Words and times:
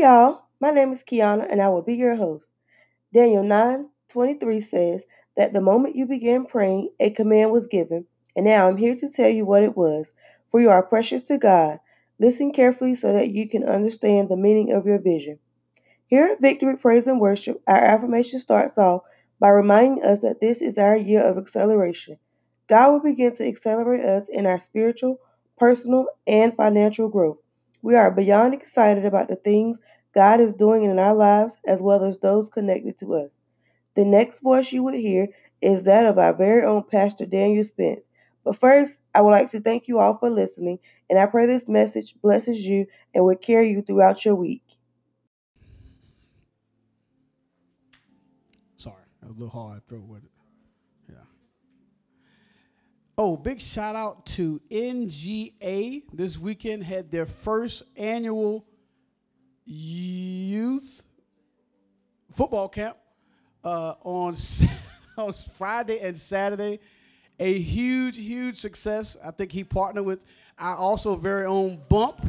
Y'all, 0.00 0.44
my 0.62 0.70
name 0.70 0.94
is 0.94 1.04
Kiana 1.04 1.46
and 1.50 1.60
I 1.60 1.68
will 1.68 1.82
be 1.82 1.92
your 1.94 2.16
host. 2.16 2.54
Daniel 3.12 3.42
9 3.42 3.90
23 4.08 4.58
says 4.62 5.04
that 5.36 5.52
the 5.52 5.60
moment 5.60 5.94
you 5.94 6.06
began 6.06 6.46
praying, 6.46 6.88
a 6.98 7.10
command 7.10 7.50
was 7.50 7.66
given, 7.66 8.06
and 8.34 8.46
now 8.46 8.66
I'm 8.66 8.78
here 8.78 8.96
to 8.96 9.10
tell 9.10 9.28
you 9.28 9.44
what 9.44 9.62
it 9.62 9.76
was. 9.76 10.10
For 10.48 10.58
you 10.58 10.70
are 10.70 10.82
precious 10.82 11.22
to 11.24 11.36
God. 11.36 11.80
Listen 12.18 12.50
carefully 12.50 12.94
so 12.94 13.12
that 13.12 13.32
you 13.32 13.46
can 13.46 13.62
understand 13.62 14.30
the 14.30 14.38
meaning 14.38 14.72
of 14.72 14.86
your 14.86 14.98
vision. 14.98 15.38
Here 16.06 16.28
at 16.32 16.40
Victory 16.40 16.78
Praise 16.78 17.06
and 17.06 17.20
Worship, 17.20 17.62
our 17.66 17.76
affirmation 17.76 18.40
starts 18.40 18.78
off 18.78 19.02
by 19.38 19.50
reminding 19.50 20.02
us 20.02 20.20
that 20.20 20.40
this 20.40 20.62
is 20.62 20.78
our 20.78 20.96
year 20.96 21.22
of 21.22 21.36
acceleration. 21.36 22.16
God 22.68 22.90
will 22.90 23.02
begin 23.02 23.34
to 23.34 23.46
accelerate 23.46 24.06
us 24.06 24.30
in 24.30 24.46
our 24.46 24.58
spiritual, 24.58 25.20
personal, 25.58 26.06
and 26.26 26.56
financial 26.56 27.10
growth. 27.10 27.39
We 27.82 27.94
are 27.94 28.10
beyond 28.10 28.54
excited 28.54 29.04
about 29.04 29.28
the 29.28 29.36
things 29.36 29.78
God 30.14 30.40
is 30.40 30.54
doing 30.54 30.82
in 30.82 30.98
our 30.98 31.14
lives 31.14 31.56
as 31.66 31.80
well 31.80 32.04
as 32.04 32.18
those 32.18 32.48
connected 32.48 32.98
to 32.98 33.14
us. 33.14 33.40
The 33.94 34.04
next 34.04 34.40
voice 34.40 34.72
you 34.72 34.82
will 34.82 34.94
hear 34.94 35.28
is 35.60 35.84
that 35.84 36.06
of 36.06 36.18
our 36.18 36.34
very 36.34 36.64
own 36.64 36.84
Pastor 36.84 37.26
Daniel 37.26 37.64
Spence. 37.64 38.08
But 38.44 38.56
first, 38.56 38.98
I 39.14 39.20
would 39.20 39.30
like 39.30 39.50
to 39.50 39.60
thank 39.60 39.88
you 39.88 39.98
all 39.98 40.16
for 40.16 40.30
listening, 40.30 40.78
and 41.08 41.18
I 41.18 41.26
pray 41.26 41.46
this 41.46 41.68
message 41.68 42.14
blesses 42.22 42.64
you 42.64 42.86
and 43.14 43.24
will 43.24 43.36
carry 43.36 43.68
you 43.70 43.82
throughout 43.82 44.24
your 44.24 44.34
week. 44.34 44.62
Sorry, 48.76 49.04
a 49.22 49.28
little 49.28 49.50
hard 49.50 49.86
throw 49.88 50.00
with 50.00 50.24
it. 50.24 50.30
Yeah. 51.10 51.16
Oh, 53.22 53.36
big 53.36 53.60
shout 53.60 53.96
out 53.96 54.24
to 54.24 54.62
NGA. 54.70 56.04
This 56.10 56.38
weekend 56.38 56.84
had 56.84 57.10
their 57.10 57.26
first 57.26 57.82
annual 57.94 58.64
youth 59.66 61.02
football 62.32 62.70
camp 62.70 62.96
uh, 63.62 63.96
on, 64.04 64.34
on 65.18 65.34
Friday 65.58 66.00
and 66.00 66.18
Saturday. 66.18 66.80
A 67.38 67.58
huge, 67.58 68.16
huge 68.16 68.56
success. 68.56 69.18
I 69.22 69.32
think 69.32 69.52
he 69.52 69.64
partnered 69.64 70.06
with 70.06 70.24
our 70.58 70.76
also 70.76 71.14
very 71.14 71.44
own 71.44 71.78
Bump, 71.90 72.24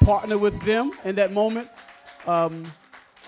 partnered 0.00 0.40
with 0.40 0.58
them 0.62 0.92
in 1.04 1.16
that 1.16 1.34
moment. 1.34 1.68
Um, 2.26 2.64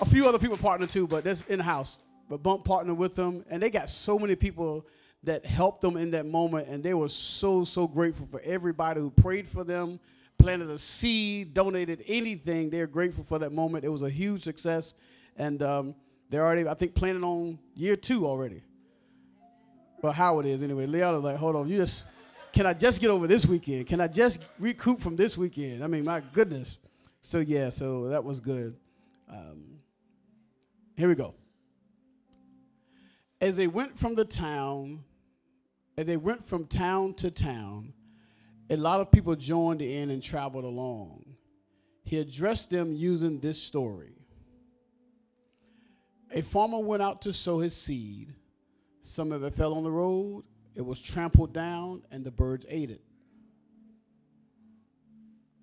a 0.01 0.07
few 0.07 0.27
other 0.27 0.39
people 0.39 0.57
partnered 0.57 0.89
too, 0.89 1.07
but 1.07 1.25
that's 1.25 1.43
in 1.43 1.61
house. 1.61 2.01
But 2.31 2.43
Bump 2.43 2.65
partnered 2.65 2.97
with 2.97 3.15
them, 3.15 3.45
and 3.51 3.63
they 3.63 3.69
got 3.69 3.91
so 3.91 4.19
many 4.19 4.35
people 4.35 4.87
that 5.27 5.45
helped 5.45 5.83
them 5.83 5.97
in 5.97 6.11
that 6.13 6.27
moment, 6.27 6.69
and 6.69 6.83
they 6.83 6.95
were 6.95 7.09
so 7.09 7.65
so 7.65 7.87
grateful 7.87 8.27
for 8.27 8.41
everybody 8.45 9.01
who 9.01 9.11
prayed 9.11 9.47
for 9.49 9.65
them, 9.65 10.01
planted 10.39 10.71
a 10.71 10.79
seed, 10.79 11.53
donated 11.53 12.03
anything. 12.07 12.71
They're 12.71 12.87
grateful 12.87 13.25
for 13.25 13.39
that 13.41 13.53
moment. 13.53 13.85
It 13.85 13.89
was 13.91 14.03
a 14.03 14.11
huge 14.11 14.43
success, 14.43 14.95
and 15.37 15.63
um, 15.63 15.95
they're 16.31 16.45
already, 16.45 16.67
I 16.67 16.75
think, 16.75 16.95
planning 16.95 17.25
on 17.25 17.59
year 17.75 17.97
two 17.97 18.27
already. 18.27 18.63
Well, 20.03 20.13
how 20.13 20.39
it 20.41 20.47
is 20.47 20.63
anyway. 20.63 20.87
Leona's 20.87 21.25
like, 21.25 21.37
hold 21.37 21.57
on, 21.57 21.69
you 21.69 21.79
just 21.79 22.05
can 22.53 22.65
I 22.65 22.73
just 22.73 23.03
get 23.03 23.11
over 23.11 23.27
this 23.27 23.45
weekend? 23.45 23.87
Can 23.87 24.01
I 24.01 24.09
just 24.09 24.41
recoup 24.59 25.01
from 25.01 25.15
this 25.15 25.37
weekend? 25.37 25.85
I 25.85 25.89
mean, 25.89 26.05
my 26.05 26.21
goodness. 26.33 26.79
So 27.21 27.41
yeah, 27.41 27.71
so 27.71 28.09
that 28.09 28.25
was 28.25 28.41
good. 28.41 28.77
Um, 29.29 29.81
here 30.97 31.09
we 31.09 31.15
go. 31.15 31.35
As 33.41 33.57
they 33.57 33.67
went 33.67 33.99
from 33.99 34.15
the 34.15 34.25
town, 34.25 35.05
as 35.97 36.07
they 36.07 36.17
went 36.17 36.45
from 36.45 36.67
town 36.67 37.15
to 37.15 37.31
town, 37.31 37.93
a 38.69 38.77
lot 38.77 39.01
of 39.01 39.11
people 39.11 39.35
joined 39.35 39.81
in 39.81 40.11
and 40.11 40.23
traveled 40.23 40.65
along. 40.65 41.37
He 42.05 42.19
addressed 42.19 42.71
them 42.71 42.93
using 42.93 43.41
this 43.41 43.61
story. 43.61 44.13
A 46.33 46.43
farmer 46.43 46.79
went 46.79 47.03
out 47.03 47.23
to 47.23 47.33
sow 47.33 47.61
his 47.61 47.75
seed. 47.75 48.35
Some 49.03 49.33
of 49.33 49.43
it 49.43 49.55
fell 49.55 49.75
on 49.75 49.85
the 49.85 49.91
road, 49.91 50.45
it 50.75 50.85
was 50.85 51.01
trampled 51.01 51.55
down, 51.55 52.03
and 52.11 52.25
the 52.25 52.31
birds 52.31 52.67
ate 52.69 52.91
it. 52.91 53.01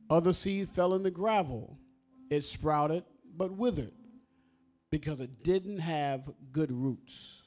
Other 0.09 0.33
seed 0.33 0.69
fell 0.69 0.93
in 0.95 1.03
the 1.03 1.11
gravel. 1.11 1.77
It 2.29 2.41
sprouted 2.41 3.03
but 3.35 3.51
withered 3.51 3.93
because 4.89 5.21
it 5.21 5.43
didn't 5.43 5.79
have 5.79 6.29
good 6.51 6.71
roots. 6.71 7.42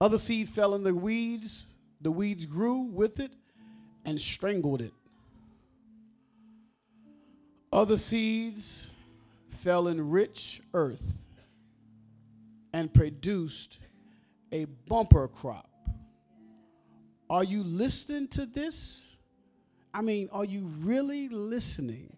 Other 0.00 0.18
seed 0.18 0.48
fell 0.48 0.74
in 0.74 0.82
the 0.82 0.94
weeds. 0.94 1.66
The 2.00 2.10
weeds 2.10 2.46
grew 2.46 2.80
with 2.80 3.20
it 3.20 3.32
and 4.04 4.20
strangled 4.20 4.80
it. 4.80 4.92
Other 7.72 7.98
seeds 7.98 8.90
fell 9.48 9.88
in 9.88 10.10
rich 10.10 10.60
earth 10.72 11.26
and 12.72 12.92
produced 12.92 13.78
a 14.52 14.64
bumper 14.64 15.28
crop. 15.28 15.68
Are 17.28 17.44
you 17.44 17.62
listening 17.62 18.26
to 18.28 18.46
this? 18.46 19.14
I 19.92 20.00
mean, 20.00 20.28
are 20.32 20.44
you 20.44 20.62
really 20.80 21.28
listening? 21.28 22.16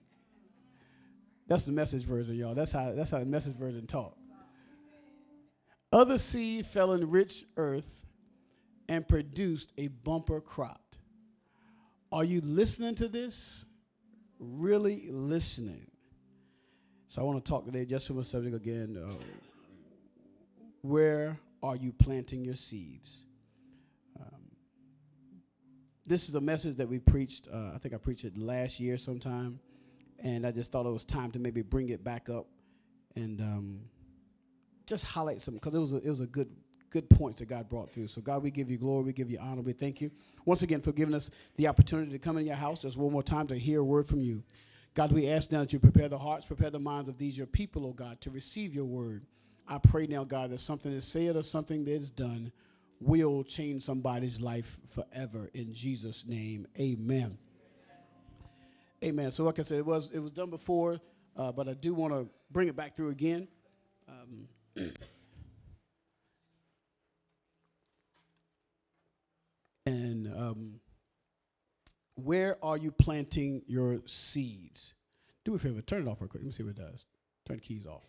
That's 1.48 1.64
the 1.64 1.72
message 1.72 2.04
version, 2.04 2.34
y'all. 2.36 2.54
That's 2.54 2.72
how 2.72 2.92
that's 2.92 3.10
how 3.10 3.18
the 3.18 3.26
message 3.26 3.56
version 3.56 3.86
talk. 3.86 4.16
Other 5.92 6.16
seed 6.16 6.66
fell 6.66 6.92
in 6.92 7.10
rich 7.10 7.44
earth 7.56 8.06
and 8.88 9.06
produced 9.06 9.72
a 9.76 9.88
bumper 9.88 10.40
crop. 10.40 10.80
Are 12.10 12.24
you 12.24 12.40
listening 12.42 12.94
to 12.96 13.08
this? 13.08 13.64
Really 14.38 15.08
listening? 15.10 15.90
So 17.08 17.20
I 17.20 17.24
want 17.24 17.44
to 17.44 17.48
talk 17.48 17.66
today 17.66 17.84
just 17.84 18.06
from 18.06 18.18
a 18.18 18.24
subject 18.24 18.56
again. 18.56 18.96
Uh, 18.96 19.22
where 20.80 21.38
are 21.62 21.76
you 21.76 21.92
planting 21.92 22.44
your 22.44 22.54
seeds? 22.54 23.24
Um, 24.18 24.42
this 26.06 26.28
is 26.28 26.34
a 26.34 26.40
message 26.40 26.76
that 26.76 26.88
we 26.88 26.98
preached. 26.98 27.48
Uh, 27.52 27.72
I 27.74 27.78
think 27.78 27.94
I 27.94 27.98
preached 27.98 28.24
it 28.24 28.36
last 28.36 28.80
year 28.80 28.96
sometime, 28.96 29.60
and 30.18 30.46
I 30.46 30.52
just 30.52 30.72
thought 30.72 30.86
it 30.86 30.92
was 30.92 31.04
time 31.04 31.30
to 31.32 31.38
maybe 31.38 31.60
bring 31.60 31.90
it 31.90 32.02
back 32.02 32.30
up 32.30 32.46
and 33.14 33.40
um, 33.42 33.80
just 34.86 35.04
highlight 35.04 35.40
some 35.40 35.54
because 35.54 35.74
it 35.74 35.78
was 35.78 35.92
a, 35.92 35.96
it 35.96 36.08
was 36.08 36.20
a 36.20 36.26
good 36.26 36.50
good 36.90 37.08
points 37.08 37.38
that 37.38 37.46
God 37.46 37.68
brought 37.70 37.90
through. 37.90 38.06
So 38.08 38.20
God, 38.20 38.42
we 38.42 38.50
give 38.50 38.70
you 38.70 38.76
glory, 38.76 39.04
we 39.04 39.12
give 39.12 39.30
you 39.30 39.38
honor, 39.38 39.62
we 39.62 39.72
thank 39.72 40.00
you 40.00 40.10
once 40.44 40.62
again 40.62 40.80
for 40.80 40.92
giving 40.92 41.14
us 41.14 41.30
the 41.56 41.68
opportunity 41.68 42.12
to 42.12 42.18
come 42.18 42.36
in 42.36 42.46
your 42.46 42.56
house 42.56 42.82
just 42.82 42.96
one 42.96 43.12
more 43.12 43.22
time 43.22 43.46
to 43.46 43.58
hear 43.58 43.80
a 43.80 43.84
word 43.84 44.06
from 44.06 44.20
you. 44.20 44.42
God, 44.94 45.10
we 45.10 45.28
ask 45.28 45.50
now 45.50 45.60
that 45.60 45.72
you 45.72 45.78
prepare 45.78 46.10
the 46.10 46.18
hearts, 46.18 46.44
prepare 46.44 46.68
the 46.68 46.78
minds 46.78 47.08
of 47.08 47.16
these 47.16 47.36
your 47.36 47.46
people, 47.46 47.86
oh 47.86 47.92
God, 47.92 48.20
to 48.20 48.30
receive 48.30 48.74
your 48.74 48.84
word. 48.84 49.24
I 49.66 49.78
pray 49.78 50.06
now, 50.06 50.24
God, 50.24 50.50
that 50.50 50.60
something 50.60 50.92
is 50.92 51.06
said 51.06 51.34
or 51.34 51.42
something 51.42 51.84
that 51.84 51.92
is 51.92 52.10
done 52.10 52.52
will 53.00 53.42
change 53.42 53.82
somebody's 53.82 54.40
life 54.40 54.78
forever. 54.88 55.48
In 55.54 55.72
Jesus' 55.72 56.26
name, 56.26 56.66
amen. 56.78 57.38
Amen. 59.02 59.30
So, 59.30 59.44
like 59.44 59.58
I 59.58 59.62
said, 59.62 59.78
it 59.78 59.86
was 59.86 60.12
it 60.12 60.20
was 60.20 60.30
done 60.30 60.50
before, 60.50 61.00
uh, 61.36 61.50
but 61.50 61.68
I 61.68 61.74
do 61.74 61.94
want 61.94 62.12
to 62.12 62.28
bring 62.50 62.68
it 62.68 62.76
back 62.76 62.94
through 62.94 63.10
again. 63.10 63.48
Um, 64.08 64.46
and 69.86 70.28
um, 70.28 70.80
where 72.14 72.56
are 72.62 72.76
you 72.76 72.90
planting 72.90 73.62
your 73.66 74.00
seeds? 74.06 74.94
Do 75.44 75.52
me 75.52 75.56
a 75.56 75.58
favor, 75.58 75.80
turn 75.82 76.02
it 76.02 76.08
off 76.10 76.20
real 76.20 76.28
quick. 76.28 76.42
Let 76.42 76.46
me 76.46 76.52
see 76.52 76.62
what 76.62 76.76
it 76.76 76.78
does. 76.78 77.06
Turn 77.46 77.56
the 77.56 77.62
keys 77.62 77.86
off. 77.86 78.04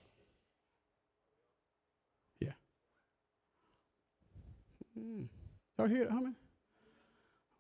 Yeah. 2.40 2.52
Mm. 4.97 5.28
Y'all 5.78 5.88
hear 5.88 6.03
it 6.03 6.12
humming? 6.12 6.35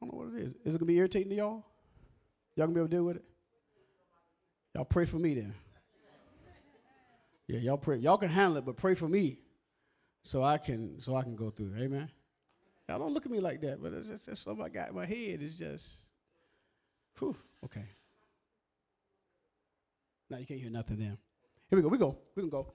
I 0.01 0.05
don't 0.05 0.13
know 0.13 0.19
what 0.25 0.39
it 0.39 0.41
is. 0.47 0.55
Is 0.63 0.75
it 0.75 0.79
gonna 0.79 0.85
be 0.87 0.97
irritating 0.97 1.29
to 1.29 1.35
y'all? 1.35 1.65
Y'all 2.55 2.67
gonna 2.67 2.73
be 2.73 2.79
able 2.79 2.87
to 2.89 2.95
deal 2.95 3.05
with 3.05 3.15
it? 3.17 3.23
Y'all 4.75 4.85
pray 4.85 5.05
for 5.05 5.17
me 5.17 5.33
then. 5.35 5.53
Yeah, 7.53 7.59
y'all 7.59 7.77
pray. 7.77 7.97
Y'all 7.97 8.17
can 8.17 8.29
handle 8.29 8.57
it, 8.57 8.65
but 8.65 8.77
pray 8.77 8.95
for 8.95 9.07
me, 9.07 9.37
so 10.23 10.41
I 10.41 10.57
can 10.57 10.99
so 10.99 11.15
I 11.15 11.21
can 11.21 11.35
go 11.35 11.51
through. 11.51 11.71
Amen. 11.77 12.09
Y'all 12.89 12.97
don't 12.97 13.13
look 13.13 13.27
at 13.27 13.31
me 13.31 13.39
like 13.39 13.61
that, 13.61 13.79
but 13.79 13.93
it's 13.93 14.07
just, 14.07 14.43
something 14.43 14.65
I 14.65 14.69
got 14.69 14.89
in 14.89 14.95
my 14.95 15.05
head. 15.05 15.39
It's 15.39 15.59
just, 15.59 15.97
whew, 17.19 17.35
okay. 17.63 17.85
Now 20.31 20.37
you 20.37 20.47
can't 20.47 20.59
hear 20.59 20.71
nothing 20.71 20.97
then. 20.97 21.15
Here 21.69 21.77
we 21.77 21.83
go. 21.83 21.89
We 21.89 21.99
go. 21.99 22.17
We 22.35 22.41
can 22.41 22.49
go. 22.49 22.73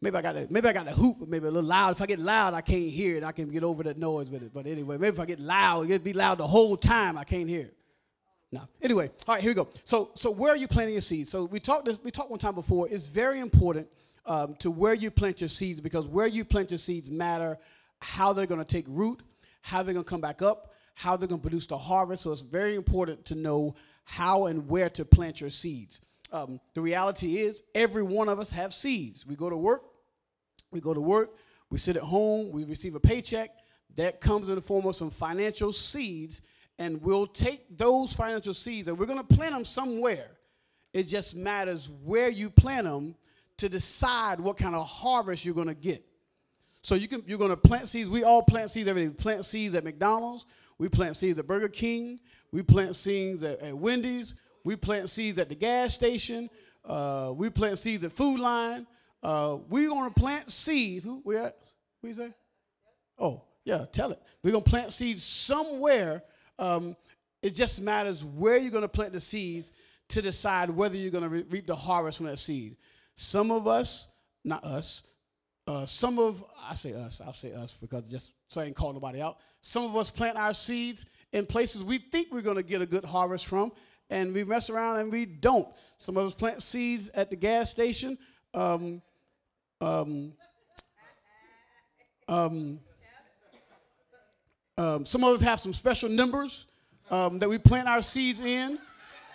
Maybe 0.00 0.16
I 0.16 0.22
got 0.22 0.32
to, 0.32 0.46
maybe 0.48 0.66
I 0.66 0.72
got 0.72 0.86
to 0.86 0.92
hoop, 0.92 1.28
maybe 1.28 1.48
a 1.48 1.50
little 1.50 1.68
loud. 1.68 1.90
If 1.90 2.00
I 2.00 2.06
get 2.06 2.18
loud, 2.18 2.54
I 2.54 2.62
can't 2.62 2.90
hear 2.90 3.16
it. 3.16 3.22
I 3.22 3.32
can 3.32 3.50
get 3.50 3.64
over 3.64 3.82
that 3.82 3.98
noise 3.98 4.30
with 4.30 4.42
it. 4.42 4.52
But 4.54 4.66
anyway, 4.66 4.96
maybe 4.96 5.14
if 5.14 5.20
I 5.20 5.26
get 5.26 5.40
loud, 5.40 5.90
it 5.90 6.02
be 6.02 6.14
loud 6.14 6.38
the 6.38 6.46
whole 6.46 6.78
time. 6.78 7.18
I 7.18 7.24
can't 7.24 7.50
hear 7.50 7.62
it. 7.62 7.76
No. 8.50 8.62
Anyway, 8.80 9.10
all 9.28 9.34
right, 9.34 9.42
here 9.42 9.50
we 9.50 9.54
go. 9.54 9.68
So, 9.84 10.12
so 10.14 10.30
where 10.30 10.54
are 10.54 10.56
you 10.56 10.68
planting 10.68 10.94
your 10.94 11.02
seeds? 11.02 11.28
So 11.28 11.44
we 11.44 11.60
talked 11.60 11.84
this. 11.84 11.98
We 12.02 12.10
talked 12.10 12.30
one 12.30 12.38
time 12.38 12.54
before. 12.54 12.88
It's 12.88 13.04
very 13.04 13.40
important 13.40 13.88
um, 14.26 14.54
to 14.56 14.70
where 14.70 14.94
you 14.94 15.10
plant 15.10 15.40
your 15.40 15.48
seeds 15.48 15.80
because 15.80 16.06
where 16.06 16.26
you 16.26 16.44
plant 16.44 16.70
your 16.70 16.78
seeds 16.78 17.10
matter 17.10 17.58
how 18.00 18.32
they're 18.32 18.46
going 18.46 18.62
to 18.62 18.66
take 18.66 18.84
root, 18.88 19.22
how 19.62 19.82
they're 19.82 19.94
going 19.94 20.04
to 20.04 20.10
come 20.10 20.20
back 20.20 20.42
up, 20.42 20.72
how 20.94 21.16
they're 21.16 21.28
going 21.28 21.40
to 21.40 21.42
produce 21.42 21.66
the 21.66 21.78
harvest. 21.78 22.22
So 22.22 22.32
it's 22.32 22.40
very 22.40 22.74
important 22.74 23.24
to 23.26 23.34
know 23.34 23.74
how 24.04 24.46
and 24.46 24.68
where 24.68 24.90
to 24.90 25.04
plant 25.04 25.40
your 25.40 25.50
seeds. 25.50 26.00
um, 26.32 26.60
the 26.74 26.80
reality 26.80 27.38
is 27.38 27.62
every 27.74 28.02
one 28.02 28.28
of 28.28 28.38
us 28.38 28.50
have 28.50 28.74
seeds. 28.74 29.26
We 29.26 29.36
go 29.36 29.48
to 29.48 29.56
work, 29.56 29.82
we 30.70 30.80
go 30.80 30.92
to 30.92 31.00
work, 31.00 31.36
we 31.70 31.78
sit 31.78 31.96
at 31.96 32.02
home, 32.02 32.50
we 32.50 32.64
receive 32.64 32.94
a 32.94 33.00
paycheck 33.00 33.50
that 33.96 34.20
comes 34.20 34.48
in 34.48 34.56
the 34.56 34.60
form 34.60 34.86
of 34.86 34.94
some 34.94 35.10
financial 35.10 35.72
seeds, 35.72 36.42
and 36.78 37.00
we'll 37.00 37.26
take 37.26 37.78
those 37.78 38.12
financial 38.12 38.54
seeds 38.54 38.88
and 38.88 38.98
we're 38.98 39.06
going 39.06 39.24
to 39.24 39.36
plant 39.36 39.54
them 39.54 39.64
somewhere. 39.64 40.30
It 40.92 41.04
just 41.04 41.34
matters 41.34 41.88
where 42.04 42.28
you 42.28 42.50
plant 42.50 42.86
them 42.86 43.14
to 43.58 43.68
decide 43.68 44.40
what 44.40 44.56
kind 44.56 44.74
of 44.74 44.86
harvest 44.86 45.44
you're 45.44 45.54
going 45.54 45.68
to 45.68 45.74
get. 45.74 46.04
So 46.82 46.94
you 46.94 47.08
can 47.08 47.22
you're 47.26 47.38
going 47.38 47.50
to 47.50 47.56
plant 47.56 47.88
seeds. 47.88 48.08
We 48.08 48.22
all 48.22 48.42
plant 48.42 48.70
seeds 48.70 48.88
every 48.88 49.02
day. 49.02 49.08
We 49.08 49.14
plant 49.14 49.44
seeds 49.44 49.74
at 49.74 49.84
McDonald's. 49.84 50.46
We 50.78 50.88
plant 50.88 51.16
seeds 51.16 51.38
at 51.38 51.46
Burger 51.46 51.68
King. 51.68 52.20
We 52.52 52.62
plant 52.62 52.94
seeds 52.94 53.42
at, 53.42 53.60
at 53.60 53.76
Wendy's. 53.76 54.34
We 54.64 54.76
plant 54.76 55.10
seeds 55.10 55.38
at 55.38 55.48
the 55.48 55.54
gas 55.54 55.94
station. 55.94 56.48
Uh, 56.84 57.32
we 57.34 57.50
plant 57.50 57.78
seeds 57.78 58.04
at 58.04 58.12
Food 58.12 58.38
Lion. 58.38 58.86
Uh, 59.22 59.58
we're 59.68 59.88
going 59.88 60.08
to 60.08 60.14
plant 60.14 60.50
seeds. 60.50 61.04
Who 61.04 61.22
we 61.24 61.36
at? 61.36 61.56
What 62.00 62.08
you 62.08 62.14
say? 62.14 62.32
Oh, 63.18 63.42
yeah, 63.64 63.84
tell 63.90 64.12
it. 64.12 64.20
We're 64.42 64.52
going 64.52 64.64
to 64.64 64.70
plant 64.70 64.92
seeds 64.92 65.24
somewhere. 65.24 66.22
Um, 66.58 66.96
it 67.42 67.54
just 67.54 67.80
matters 67.80 68.24
where 68.24 68.56
you're 68.56 68.70
going 68.70 68.82
to 68.82 68.88
plant 68.88 69.12
the 69.12 69.20
seeds 69.20 69.72
to 70.08 70.22
decide 70.22 70.70
whether 70.70 70.96
you're 70.96 71.10
going 71.10 71.24
to 71.24 71.30
re- 71.30 71.44
reap 71.50 71.66
the 71.66 71.74
harvest 71.74 72.18
from 72.18 72.26
that 72.26 72.38
seed. 72.38 72.76
Some 73.16 73.50
of 73.50 73.66
us, 73.66 74.06
not 74.44 74.62
us, 74.64 75.02
uh, 75.66 75.84
some 75.84 76.18
of, 76.18 76.44
I 76.62 76.74
say 76.74 76.92
us, 76.92 77.20
I'll 77.24 77.32
say 77.32 77.52
us 77.52 77.72
because 77.72 78.08
just 78.08 78.32
so 78.48 78.60
I 78.60 78.64
ain't 78.64 78.76
call 78.76 78.92
nobody 78.92 79.20
out. 79.20 79.38
Some 79.62 79.84
of 79.84 79.96
us 79.96 80.10
plant 80.10 80.36
our 80.36 80.54
seeds 80.54 81.04
in 81.32 81.44
places 81.44 81.82
we 81.82 81.98
think 81.98 82.28
we're 82.30 82.42
going 82.42 82.56
to 82.56 82.62
get 82.62 82.80
a 82.80 82.86
good 82.86 83.04
harvest 83.04 83.46
from, 83.46 83.72
and 84.10 84.32
we 84.32 84.44
mess 84.44 84.70
around 84.70 85.00
and 85.00 85.10
we 85.10 85.26
don't. 85.26 85.68
Some 85.98 86.16
of 86.16 86.26
us 86.26 86.34
plant 86.34 86.62
seeds 86.62 87.10
at 87.14 87.30
the 87.30 87.36
gas 87.36 87.70
station. 87.70 88.16
Um, 88.54 89.02
um, 89.80 90.32
um, 92.28 92.80
um, 94.78 95.04
some 95.04 95.24
of 95.24 95.34
us 95.34 95.40
have 95.40 95.58
some 95.58 95.72
special 95.72 96.08
numbers 96.08 96.66
um, 97.10 97.38
that 97.38 97.48
we 97.48 97.58
plant 97.58 97.88
our 97.88 98.02
seeds 98.02 98.40
in, 98.40 98.78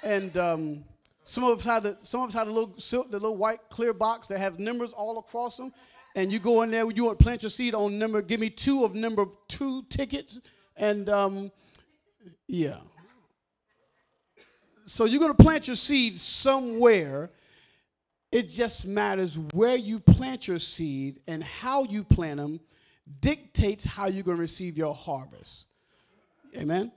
and 0.04 0.38
um, 0.38 0.84
some 1.24 1.44
of 1.44 1.60
us 1.60 1.66
have 1.66 1.84
the 1.84 1.98
some 2.02 2.22
of 2.22 2.30
us 2.30 2.34
have 2.34 2.48
the 2.48 2.54
little 2.54 2.76
the 2.76 3.20
little 3.20 3.38
white 3.38 3.60
clear 3.70 3.94
box 3.94 4.28
that 4.28 4.40
have 4.40 4.60
numbers 4.60 4.94
all 4.94 5.20
across 5.20 5.58
them, 5.58 5.74
and 6.16 6.32
you 6.32 6.40
go 6.40 6.62
in 6.64 6.72
there, 6.72 6.90
you 6.92 7.06
want 7.06 7.20
to 7.20 7.24
plant 7.24 7.44
your 7.44 7.50
seed 7.50 7.76
on 7.76 8.00
number, 8.00 8.22
give 8.22 8.40
me 8.40 8.50
two 8.50 8.84
of 8.84 8.96
number 8.96 9.26
two 9.48 9.84
tickets, 9.90 10.40
and 10.76 11.10
um, 11.10 11.52
yeah. 12.48 12.78
So 14.86 15.06
you're 15.06 15.20
going 15.20 15.36
to 15.36 15.44
plant 15.44 15.68
your 15.68 15.76
seed 15.76 16.18
somewhere. 16.18 17.32
It 18.32 18.50
just 18.50 18.88
matters 18.88 19.38
where 19.54 19.76
you 19.76 20.00
plant 20.00 20.48
your 20.48 20.60
seed 20.60 21.20
and 21.28 21.44
how 21.44 21.84
you 21.84 22.04
plant 22.04 22.38
them 22.38 22.60
dictates 23.20 23.86
how 23.86 24.08
you're 24.08 24.24
going 24.24 24.38
to 24.38 24.42
receive 24.42 24.78
your 24.78 24.94
harvest. 24.94 25.66
Amen. 26.56 26.92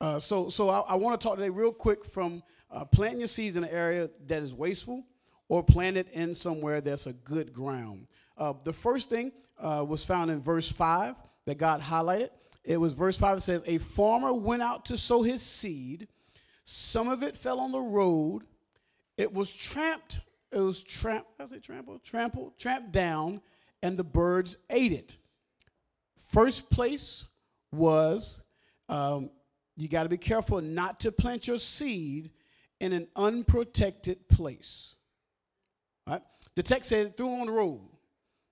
Uh, 0.00 0.20
so, 0.20 0.48
so 0.48 0.68
I, 0.68 0.80
I 0.80 0.94
want 0.96 1.20
to 1.20 1.26
talk 1.26 1.36
today 1.36 1.50
real 1.50 1.72
quick 1.72 2.04
from 2.04 2.42
uh, 2.74 2.84
planting 2.84 3.20
your 3.20 3.28
seeds 3.28 3.56
in 3.56 3.64
an 3.64 3.70
area 3.70 4.10
that 4.26 4.42
is 4.42 4.52
wasteful 4.52 5.04
or 5.48 5.62
plant 5.62 5.96
it 5.96 6.08
in 6.12 6.34
somewhere 6.34 6.80
that's 6.80 7.06
a 7.06 7.12
good 7.12 7.52
ground. 7.52 8.08
Uh, 8.36 8.52
the 8.64 8.72
first 8.72 9.08
thing 9.08 9.30
uh, 9.58 9.84
was 9.86 10.04
found 10.04 10.30
in 10.30 10.40
verse 10.40 10.70
5 10.70 11.14
that 11.46 11.56
God 11.56 11.80
highlighted. 11.80 12.30
It 12.64 12.78
was 12.78 12.92
verse 12.92 13.16
5 13.16 13.36
it 13.36 13.40
says, 13.40 13.62
A 13.66 13.78
farmer 13.78 14.34
went 14.34 14.62
out 14.62 14.86
to 14.86 14.98
sow 14.98 15.22
his 15.22 15.40
seed. 15.40 16.08
Some 16.64 17.08
of 17.08 17.22
it 17.22 17.36
fell 17.36 17.60
on 17.60 17.70
the 17.70 17.80
road. 17.80 18.42
It 19.16 19.32
was 19.32 19.54
tramped, 19.54 20.18
it 20.50 20.58
was 20.58 20.82
tramped, 20.82 21.28
I 21.38 21.46
say 21.46 21.60
trampled, 21.60 22.02
trampled, 22.02 22.58
tramped 22.58 22.90
down, 22.90 23.40
and 23.82 23.96
the 23.96 24.02
birds 24.02 24.56
ate 24.70 24.92
it. 24.92 25.16
First 26.30 26.68
place 26.70 27.26
was 27.70 28.42
um, 28.88 29.30
you 29.76 29.88
got 29.88 30.02
to 30.02 30.08
be 30.08 30.16
careful 30.16 30.60
not 30.60 30.98
to 31.00 31.12
plant 31.12 31.46
your 31.46 31.58
seed 31.58 32.30
in 32.84 32.92
an 32.92 33.08
unprotected 33.16 34.28
place. 34.28 34.94
Right? 36.06 36.20
The 36.54 36.62
text 36.62 36.90
said 36.90 37.06
it 37.06 37.16
threw 37.16 37.40
on 37.40 37.46
the 37.46 37.52
road. 37.52 37.80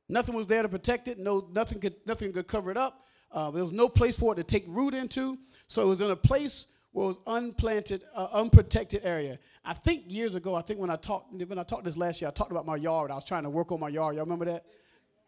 Nothing 0.08 0.34
was 0.34 0.46
there 0.46 0.62
to 0.62 0.69
protect 0.69 1.06
it. 1.06 1.19
No, 1.19 1.49
nothing 1.52 1.81
could 1.81 1.94
nothing 2.06 2.32
could 2.32 2.46
cover 2.46 2.70
it 2.70 2.76
up. 2.76 3.06
Uh, 3.31 3.50
there 3.50 3.62
was 3.62 3.73
no 3.73 3.88
place 3.88 4.17
for 4.17 4.32
it 4.32 4.37
to 4.37 4.44
take 4.44 4.64
root 4.67 4.94
into. 4.94 5.38
So 5.69 5.82
it 5.82 5.87
was 5.87 6.00
in 6.00 6.11
a 6.11 6.17
place 6.17 6.67
where 6.93 7.05
it 7.05 7.08
was 7.08 7.19
unplanted, 7.26 8.05
uh, 8.14 8.29
unprotected 8.32 9.02
area. 9.05 9.38
I 9.64 9.75
think 9.75 10.05
years 10.06 10.35
ago, 10.35 10.55
I 10.55 10.62
think 10.62 10.81
when 10.81 10.90
I 10.90 10.96
talked 10.96 11.32
when 11.32 11.58
I 11.58 11.62
talked 11.62 11.85
this 11.85 11.96
last 11.96 12.20
year, 12.20 12.28
I 12.28 12.32
talked 12.32 12.50
about 12.50 12.67
my 12.67 12.76
yard. 12.76 13.11
I 13.11 13.14
was 13.14 13.25
trying 13.25 13.44
to 13.44 13.50
work 13.50 13.70
on 13.70 13.81
my 13.81 13.88
yard. 13.88 14.17
Y'all 14.17 14.25
remember 14.25 14.46
that? 14.46 14.64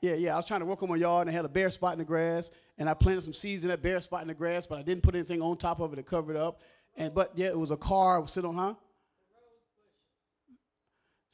Yeah, 0.00 0.14
yeah. 0.14 0.32
I 0.34 0.36
was 0.36 0.44
trying 0.44 0.60
to 0.60 0.66
work 0.66 0.82
on 0.82 0.88
my 0.88 0.96
yard 0.96 1.28
and 1.28 1.34
I 1.34 1.36
had 1.36 1.44
a 1.44 1.48
bare 1.48 1.70
spot 1.70 1.92
in 1.92 1.98
the 1.98 2.04
grass, 2.04 2.50
and 2.78 2.88
I 2.88 2.94
planted 2.94 3.22
some 3.22 3.32
seeds 3.34 3.64
in 3.64 3.70
that 3.70 3.82
bare 3.82 4.00
spot 4.00 4.22
in 4.22 4.28
the 4.28 4.34
grass, 4.34 4.66
but 4.66 4.78
I 4.78 4.82
didn't 4.82 5.02
put 5.02 5.14
anything 5.14 5.40
on 5.40 5.56
top 5.56 5.80
of 5.80 5.92
it 5.92 5.96
to 5.96 6.02
cover 6.02 6.32
it 6.32 6.36
up. 6.36 6.60
And 6.96 7.14
but 7.14 7.32
yeah, 7.34 7.46
it 7.46 7.58
was 7.58 7.70
a 7.70 7.76
car 7.76 8.20
was 8.20 8.32
sitting 8.32 8.50
on, 8.50 8.56
huh? 8.56 8.74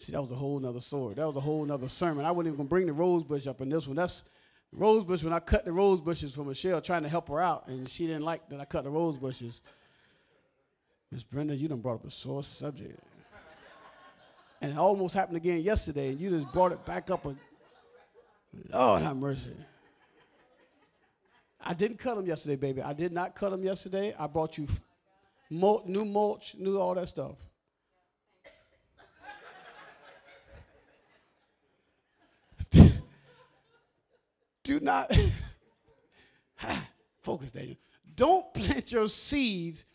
See, 0.01 0.13
that 0.13 0.21
was 0.21 0.33
a 0.33 0.35
whole 0.35 0.59
nother 0.59 0.81
sword. 0.81 1.17
That 1.17 1.27
was 1.27 1.37
a 1.37 1.41
whole 1.41 1.63
nother 1.67 1.87
sermon. 1.87 2.25
I 2.25 2.31
wasn't 2.31 2.55
even 2.55 2.57
gonna 2.57 2.69
bring 2.71 2.87
the 2.87 2.93
rose 2.95 3.23
bush 3.23 3.47
up 3.47 3.61
in 3.61 3.69
this 3.69 3.87
one. 3.87 3.97
That's 3.97 4.25
rose 4.73 5.05
bush 5.05 5.23
when 5.23 5.35
I 5.35 5.41
cut 5.41 5.67
the 5.67 5.73
rose 5.73 6.01
bushes 6.01 6.35
for 6.35 6.43
Michelle, 6.43 6.81
trying 6.81 7.03
to 7.03 7.09
help 7.09 7.29
her 7.29 7.39
out, 7.39 7.69
and 7.69 7.87
she 7.87 8.07
didn't 8.07 8.25
like 8.25 8.49
that 8.49 8.61
I 8.61 8.65
cut 8.65 8.85
the 8.85 8.91
rose 8.91 9.19
bushes. 9.19 9.61
Miss 11.13 11.23
Brenda, 11.23 11.55
you 11.55 11.69
done 11.69 11.81
brought 11.81 11.97
up 11.97 12.07
a 12.07 12.11
sore 12.11 12.43
subject. 12.43 12.99
And 14.63 14.73
it 14.73 14.79
almost 14.79 15.15
happened 15.15 15.37
again 15.37 15.61
yesterday, 15.61 16.09
and 16.09 16.21
you 16.21 16.31
just 16.31 16.51
brought 16.51 16.73
it 16.73 16.83
back 16.87 17.11
up. 17.11 17.27
A, 17.27 17.37
Lord 18.73 19.03
have 19.03 19.17
mercy. 19.17 19.55
I 21.61 21.75
didn't 21.75 21.99
cut 21.99 22.17
them 22.17 22.27
yesterday, 22.27 22.57
baby. 22.57 22.81
I 22.81 22.95
did 22.95 23.13
not 23.13 23.35
cut 23.35 23.51
them 23.51 23.63
yesterday. 23.63 24.15
I 24.19 24.27
brought 24.29 24.57
you 24.57 24.67
mulch, 25.51 25.85
new 25.85 26.07
mulch, 26.07 26.55
new 26.59 26.79
all 26.79 26.95
that 26.95 27.09
stuff. 27.09 27.37
do 34.71 34.80
not 34.91 35.17
focus, 37.23 37.53
Daniel. 37.53 37.77
Don't 38.15 38.53
plant 38.53 38.91
your 38.93 39.09
seeds 39.09 39.87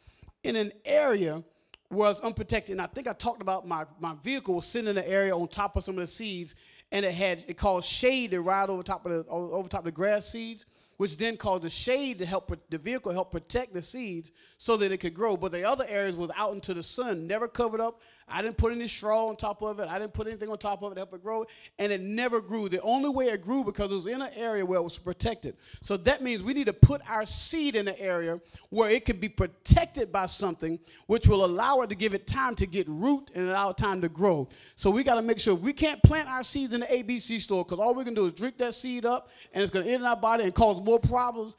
in 0.44 0.56
an 0.56 0.72
area 0.86 1.44
where 1.90 2.10
it's 2.10 2.22
unprotected. 2.22 2.74
And 2.74 2.82
I 2.82 2.88
think 2.88 3.08
I 3.08 3.14
talked 3.14 3.42
about 3.42 3.68
my, 3.68 3.86
my 4.00 4.16
vehicle 4.24 4.56
was 4.56 4.66
sitting 4.66 4.88
in 4.88 4.96
the 4.96 5.08
area 5.08 5.36
on 5.36 5.48
top 5.48 5.76
of 5.76 5.84
some 5.84 5.96
of 5.96 6.02
the 6.02 6.08
seeds, 6.08 6.56
and 6.92 7.06
it 7.06 7.14
had 7.14 7.44
it 7.48 7.58
caused 7.58 7.88
shade 7.88 8.32
to 8.32 8.42
ride 8.42 8.70
over 8.70 8.84
top 8.84 9.06
of 9.06 9.12
the 9.12 9.26
over 9.30 9.68
top 9.68 9.82
of 9.82 9.86
the 9.86 9.92
grass 9.92 10.28
seeds 10.28 10.66
which 10.98 11.18
then 11.18 11.38
caused 11.38 11.64
the 11.64 11.70
shade 11.70 12.20
to 12.20 12.26
help 12.26 12.52
the 12.70 12.78
vehicle 12.78 13.12
help 13.12 13.32
protect 13.32 13.74
the 13.74 13.82
seeds 13.82 14.32
so 14.58 14.78
that 14.78 14.92
it 14.92 14.98
could 14.98 15.14
grow. 15.14 15.36
But 15.36 15.52
the 15.52 15.68
other 15.68 15.86
areas 15.88 16.16
was 16.16 16.32
out 16.36 16.54
into 16.54 16.74
the 16.74 16.84
sun, 16.84 17.28
never 17.28 17.48
covered 17.48 17.82
up. 17.82 18.02
I 18.28 18.42
didn't 18.42 18.58
put 18.58 18.72
any 18.72 18.88
straw 18.88 19.28
on 19.28 19.36
top 19.36 19.62
of 19.62 19.80
it. 19.80 19.88
I 19.88 20.00
didn't 20.00 20.14
put 20.14 20.26
anything 20.28 20.50
on 20.50 20.58
top 20.58 20.82
of 20.82 20.92
it 20.92 20.96
to 20.96 21.02
help 21.02 21.14
it 21.14 21.24
grow, 21.24 21.46
and 21.78 21.92
it 21.92 22.02
never 22.02 22.42
grew. 22.42 22.68
The 22.68 22.82
only 22.82 23.10
way 23.10 23.28
it 23.28 23.42
grew 23.42 23.64
because 23.64 23.92
it 23.92 23.96
was 23.96 24.08
in 24.08 24.22
an 24.22 24.32
area 24.36 24.66
where 24.66 24.80
it 24.80 24.84
was 24.84 24.98
protected. 24.98 25.56
So 25.82 25.96
that 25.98 26.24
means 26.24 26.42
we 26.42 26.54
need 26.54 26.66
to 26.66 26.74
put 26.74 27.02
our 27.08 27.26
seed 27.26 27.76
in 27.76 27.88
an 27.88 27.96
area 28.00 28.42
where 28.70 28.90
it 28.90 29.06
could 29.06 29.20
be 29.20 29.30
protected 29.30 30.12
by 30.12 30.26
something, 30.26 30.80
which 31.06 31.28
will 31.28 31.46
allow 31.46 31.82
it 31.82 31.90
to 31.90 31.96
give 31.96 32.16
it 32.16 32.26
time 32.26 32.56
to 32.56 32.66
get 32.66 32.88
root 32.90 33.30
and 33.36 33.48
allow 33.48 33.70
it 33.70 33.78
time 33.78 34.02
to 34.02 34.10
grow. 34.10 34.50
So 34.76 34.90
we 34.90 35.04
got 35.04 35.16
to 35.16 35.22
make 35.22 35.40
sure 35.40 35.54
we 35.54 35.74
can't 35.74 36.02
plant 36.02 36.28
our 36.28 36.44
seeds 36.44 36.74
in 36.74 36.80
the 36.80 36.88
ABC 36.88 37.40
store 37.40 37.64
because 37.64 37.80
all 37.80 37.94
we 37.94 38.04
can 38.04 38.16
do 38.16 38.26
is 38.26 38.34
drink 38.34 38.58
that 38.58 38.74
seed 38.74 39.06
up, 39.06 39.30
and 39.54 39.62
it's 39.62 39.72
gonna 39.72 39.86
end 39.86 40.02
in 40.02 40.06
our 40.06 40.18
body 40.18 40.44
and 40.46 40.54
cause 40.54 40.82
more 40.82 41.00
problems. 41.00 41.56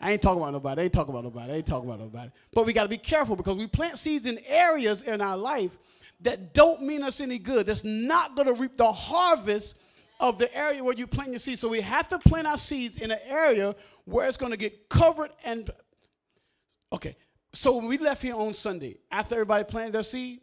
I 0.00 0.12
ain't 0.12 0.22
talking 0.22 0.40
about 0.40 0.52
nobody. 0.52 0.80
I 0.80 0.84
ain't 0.84 0.92
talking 0.92 1.12
about 1.12 1.24
nobody. 1.24 1.52
I 1.52 1.56
ain't 1.56 1.66
talking 1.66 1.88
about 1.88 2.00
nobody. 2.00 2.30
But 2.52 2.64
we 2.64 2.72
got 2.72 2.84
to 2.84 2.88
be 2.88 2.98
careful 2.98 3.36
because 3.36 3.58
we 3.58 3.66
plant 3.66 3.98
seeds 3.98 4.26
in 4.26 4.38
areas 4.46 5.02
in 5.02 5.20
our 5.20 5.36
life 5.36 5.76
that 6.22 6.54
don't 6.54 6.82
mean 6.82 7.02
us 7.02 7.20
any 7.20 7.38
good. 7.38 7.66
That's 7.66 7.84
not 7.84 8.34
going 8.34 8.46
to 8.46 8.54
reap 8.54 8.76
the 8.76 8.90
harvest 8.90 9.76
of 10.18 10.38
the 10.38 10.54
area 10.56 10.82
where 10.82 10.94
you 10.94 11.06
plant 11.06 11.30
your 11.30 11.38
seeds. 11.38 11.60
So 11.60 11.68
we 11.68 11.80
have 11.82 12.08
to 12.08 12.18
plant 12.18 12.46
our 12.46 12.58
seeds 12.58 12.96
in 12.96 13.10
an 13.10 13.18
area 13.26 13.74
where 14.04 14.26
it's 14.26 14.36
going 14.36 14.52
to 14.52 14.58
get 14.58 14.88
covered 14.88 15.30
and 15.44 15.70
okay. 16.92 17.16
So 17.52 17.76
when 17.76 17.86
we 17.86 17.98
left 17.98 18.22
here 18.22 18.36
on 18.36 18.54
Sunday, 18.54 18.98
after 19.10 19.34
everybody 19.34 19.64
planted 19.64 19.94
their 19.94 20.02
seed, 20.02 20.40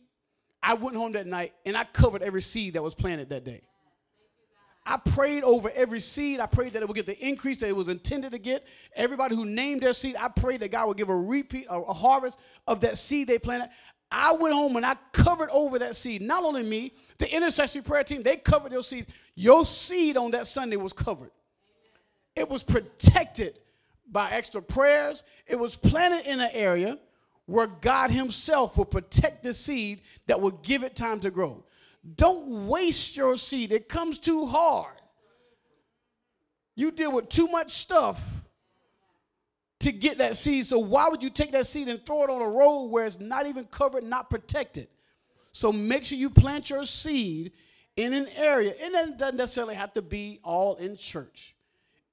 I 0.61 0.73
went 0.73 0.95
home 0.95 1.13
that 1.13 1.25
night 1.25 1.53
and 1.65 1.77
I 1.77 1.85
covered 1.85 2.21
every 2.21 2.41
seed 2.41 2.73
that 2.73 2.83
was 2.83 2.93
planted 2.93 3.29
that 3.29 3.43
day. 3.43 3.61
I 4.89 4.96
prayed 4.96 5.44
over 5.44 5.70
every 5.75 6.00
seed. 6.00 6.39
I 6.39 6.46
prayed 6.46 6.72
that 6.74 6.82
it 6.82 6.88
would 6.88 6.96
get 6.96 7.06
the 7.06 7.27
increase 7.27 7.58
that 7.58 7.67
it 7.67 7.75
was 7.75 7.89
intended 7.89 8.32
to 8.32 8.38
get. 8.38 8.65
Everybody 8.96 9.36
who 9.36 9.44
named 9.44 9.82
their 9.82 9.91
seed, 9.91 10.15
I 10.17 10.29
prayed 10.29 10.62
that 10.62 10.72
God 10.72 10.88
would 10.88 10.96
give 10.96 11.10
a 11.10 11.15
repeat, 11.15 11.67
a, 11.70 11.77
a 11.77 11.94
harvest 11.94 12.39
of 12.65 12.79
that 12.82 12.98
seed 12.98 13.27
they 13.27 13.38
planted. 13.38 13.70
I 14.10 14.32
went 14.32 14.56
home 14.56 14.77
and 14.77 14.86
I 14.86 14.96
covered 15.12 15.50
over 15.50 15.77
that 15.79 15.98
seed. 15.98 16.22
Not 16.22 16.46
only 16.46 16.63
me, 16.63 16.94
the 17.17 17.29
intercessory 17.36 17.82
prayer 17.82 18.06
team, 18.06 18.24
they 18.24 18.38
covered 18.38 18.72
their 18.72 18.82
seeds. 18.82 19.12
Your 19.36 19.65
seed 19.65 20.15
on 20.15 20.32
that 20.32 20.48
Sunday 20.48 20.77
was 20.77 20.94
covered. 20.94 21.32
It 22.34 22.50
was 22.50 22.63
protected 22.63 23.60
by 24.10 24.32
extra 24.32 24.62
prayers. 24.62 25.22
It 25.46 25.60
was 25.60 25.75
planted 25.75 26.25
in 26.32 26.39
an 26.39 26.51
area 26.53 26.98
where 27.46 27.67
God 27.67 28.10
Himself 28.10 28.77
will 28.77 28.86
protect 28.86 29.44
the 29.44 29.53
seed 29.53 30.01
that 30.27 30.39
will 30.39 30.51
give 30.51 30.84
it 30.84 30.96
time 30.96 31.20
to 31.22 31.29
grow. 31.29 31.65
Don't 32.15 32.67
waste 32.67 33.17
your 33.17 33.37
seed, 33.37 33.71
it 33.71 33.89
comes 33.89 34.19
too 34.19 34.45
hard. 34.45 34.93
You 36.75 36.91
deal 36.91 37.11
with 37.11 37.29
too 37.29 37.47
much 37.47 37.71
stuff 37.71 38.23
to 39.79 39.91
get 39.91 40.19
that 40.19 40.37
seed. 40.37 40.65
So 40.65 40.79
why 40.79 41.09
would 41.09 41.23
you 41.23 41.29
take 41.29 41.51
that 41.51 41.65
seed 41.67 41.87
and 41.87 42.05
throw 42.05 42.23
it 42.23 42.29
on 42.29 42.41
a 42.41 42.49
road 42.49 42.87
where 42.87 43.05
it's 43.05 43.19
not 43.19 43.47
even 43.47 43.65
covered, 43.65 44.03
not 44.03 44.29
protected? 44.29 44.87
So 45.51 45.71
make 45.73 46.05
sure 46.05 46.17
you 46.17 46.29
plant 46.29 46.69
your 46.69 46.83
seed 46.83 47.51
in 47.95 48.13
an 48.13 48.27
area. 48.35 48.73
And 48.81 48.93
it 48.93 49.17
doesn't 49.17 49.37
necessarily 49.37 49.75
have 49.75 49.93
to 49.93 50.01
be 50.01 50.39
all 50.43 50.75
in 50.75 50.95
church. 50.95 51.55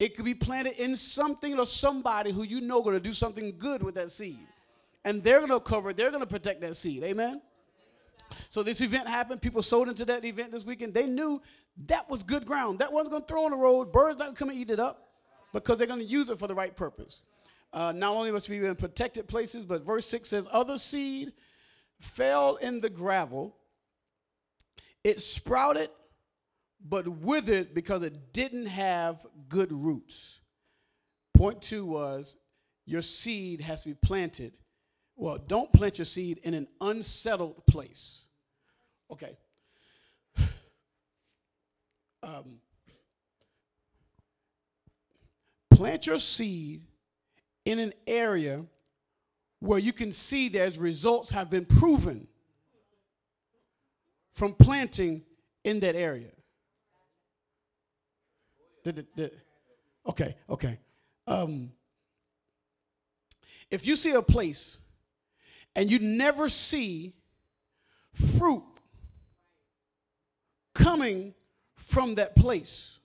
It 0.00 0.16
could 0.16 0.24
be 0.24 0.34
planted 0.34 0.82
in 0.82 0.96
something 0.96 1.58
or 1.58 1.66
somebody 1.66 2.32
who 2.32 2.42
you 2.42 2.60
know 2.60 2.82
going 2.82 2.96
to 2.96 3.00
do 3.00 3.12
something 3.12 3.54
good 3.58 3.82
with 3.82 3.94
that 3.94 4.10
seed. 4.10 4.46
And 5.04 5.22
they're 5.22 5.38
going 5.38 5.50
to 5.50 5.60
cover 5.60 5.92
they're 5.92 6.10
going 6.10 6.22
to 6.22 6.26
protect 6.26 6.62
that 6.62 6.74
seed. 6.76 7.04
Amen? 7.04 7.40
So 8.49 8.62
this 8.62 8.81
event 8.81 9.09
happened. 9.09 9.40
People 9.43 9.62
sold 9.62 9.88
into 9.88 10.04
that 10.07 10.25
event 10.25 10.52
this 10.52 10.64
weekend. 10.64 10.95
They 10.95 11.07
knew 11.07 11.40
that 11.87 12.09
was 12.09 12.23
good 12.23 12.47
ground. 12.47 12.78
That 12.78 12.93
wasn't 12.93 13.11
going 13.12 13.23
to 13.23 13.28
throw 13.28 13.45
on 13.45 13.50
the 13.50 13.57
road. 13.57 13.93
Birds 13.93 14.19
not 14.19 14.26
going 14.26 14.35
to 14.35 14.38
come 14.38 14.49
and 14.50 14.59
eat 14.59 14.71
it 14.71 14.81
up 14.81 15.09
because 15.52 15.78
they're 15.78 15.87
going 15.87 16.00
to 16.00 16.04
use 16.04 16.28
it 16.28 16.38
for 16.38 16.47
the 16.47 16.54
right 16.54 16.75
purpose. 16.76 17.23
Uh, 17.73 17.93
not 17.93 18.14
only 18.14 18.31
must 18.31 18.49
be 18.49 18.64
in 18.64 18.76
protected 18.76 19.26
places, 19.26 19.64
but 19.64 19.85
verse 19.85 20.07
6 20.07 20.28
says, 20.28 20.47
Other 20.52 20.78
seed 20.78 21.33
fell 22.00 22.57
in 22.57 22.81
the 22.81 22.90
gravel. 22.90 23.57
It 25.02 25.21
sprouted, 25.21 25.90
but 26.81 27.09
withered 27.09 27.75
because 27.75 28.02
it 28.02 28.33
didn't 28.33 28.66
have 28.66 29.26
good 29.49 29.73
roots. 29.73 30.40
Point 31.35 31.61
two 31.61 31.85
was 31.85 32.37
your 32.87 33.02
seed 33.02 33.61
has 33.61 33.83
to 33.83 33.88
be 33.88 33.95
planted. 33.95 34.57
Well, 35.16 35.38
don't 35.38 35.73
plant 35.73 35.99
your 35.99 36.04
seed 36.04 36.40
in 36.42 36.54
an 36.54 36.66
unsettled 36.80 37.66
place. 37.66 38.23
Okay. 39.11 39.37
Um, 42.23 42.61
plant 45.71 46.06
your 46.06 46.18
seed 46.18 46.80
in 47.66 47.78
an 47.78 47.92
area 48.06 48.64
where 49.61 49.78
you 49.78 49.92
can 49.92 50.11
see 50.11 50.49
there's 50.49 50.78
results 50.78 51.30
have 51.33 51.50
been 51.50 51.66
proven 51.66 52.26
from 54.33 54.54
planting 54.54 55.23
in 55.64 55.80
that 55.80 55.97
area. 55.97 56.30
okay, 60.06 60.37
okay. 60.49 60.78
Um, 61.26 61.73
if 63.71 63.87
you 63.87 63.97
see 63.97 64.12
a 64.12 64.23
place 64.23 64.78
and 65.76 65.90
you 65.90 65.99
never 65.99 66.49
see 66.49 67.14
fruit 68.12 68.64
coming 70.75 71.35
from 71.76 72.16
that 72.16 72.37
place, 72.37 72.99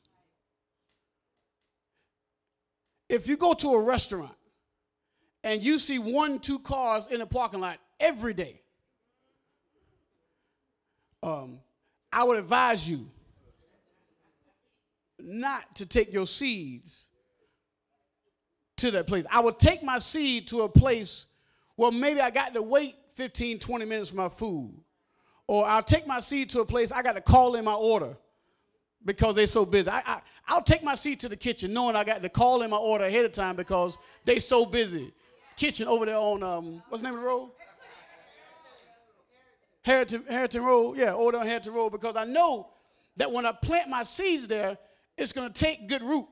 if 3.08 3.28
you 3.28 3.38
go 3.38 3.54
to 3.54 3.70
a 3.70 3.82
restaurant 3.82 4.36
and 5.44 5.64
you 5.64 5.80
see 5.80 6.00
one, 6.00 6.40
two 6.40 6.60
cars 6.60 7.08
in 7.08 7.20
the 7.20 7.26
parking 7.26 7.62
lot 7.62 7.80
every 8.00 8.34
day, 8.34 8.62
um, 11.24 11.60
I 12.12 12.24
would 12.24 12.38
advise 12.38 12.90
you 12.90 13.10
not 15.20 15.76
to 15.76 15.86
take 15.86 16.14
your 16.14 16.28
seeds 16.28 17.06
to 18.78 18.92
that 18.92 19.08
place. 19.08 19.26
I 19.30 19.42
would 19.42 19.60
take 19.60 19.84
my 19.84 20.00
seed 20.00 20.48
to 20.50 20.62
a 20.62 20.70
place 20.70 21.26
where 21.80 21.94
maybe 21.94 22.20
I 22.20 22.30
got 22.30 22.54
to 22.56 22.62
wait 22.62 22.98
15, 23.14 23.58
20 23.58 23.86
minutes 23.86 24.10
for 24.10 24.18
my 24.18 24.28
food. 24.28 24.74
Or 25.48 25.66
I'll 25.66 25.82
take 25.82 26.06
my 26.06 26.20
seed 26.20 26.50
to 26.50 26.60
a 26.60 26.66
place 26.66 26.92
I 26.92 27.02
got 27.02 27.14
to 27.14 27.22
call 27.22 27.56
in 27.56 27.64
my 27.64 27.74
order 27.74 28.18
because 29.06 29.36
they're 29.36 29.48
so 29.48 29.66
busy. 29.66 29.90
I, 29.90 30.22
I, 30.46 30.56
will 30.56 30.62
take 30.62 30.84
my 30.84 30.96
seed 30.96 31.22
to 31.22 31.30
the 31.30 31.38
kitchen 31.38 31.72
knowing 31.72 31.96
I 31.96 32.04
got 32.04 32.22
to 32.22 32.28
call 32.28 32.64
in 32.64 32.70
my 32.70 32.78
order 32.78 33.06
ahead 33.06 33.24
of 33.24 33.32
time 33.32 33.56
because 33.56 33.98
they're 34.26 34.42
so 34.42 34.66
busy 34.66 35.14
kitchen 35.56 35.88
over 35.88 36.06
there 36.06 36.18
on 36.18 36.44
um, 36.44 36.84
what's 36.90 37.02
the 37.02 37.08
name 37.08 37.16
of 37.16 37.22
the 37.22 37.28
road? 37.28 37.52
Harrington, 39.82 40.26
Harrington 40.30 40.64
Road. 40.66 40.98
Yeah, 40.98 41.14
over 41.14 41.32
there 41.32 41.40
on 41.40 41.48
Harrington 41.48 41.74
Road 41.74 41.92
because 41.92 42.18
I 42.18 42.26
know 42.26 42.68
that 43.16 43.32
when 43.32 43.46
I 43.46 43.54
plant 43.54 43.88
my 43.88 44.04
seeds 44.04 44.50
there, 44.50 44.78
it's 45.18 45.32
going 45.32 45.48
to 45.48 45.58
take 45.58 45.88
good 45.88 46.04
root. 46.04 46.28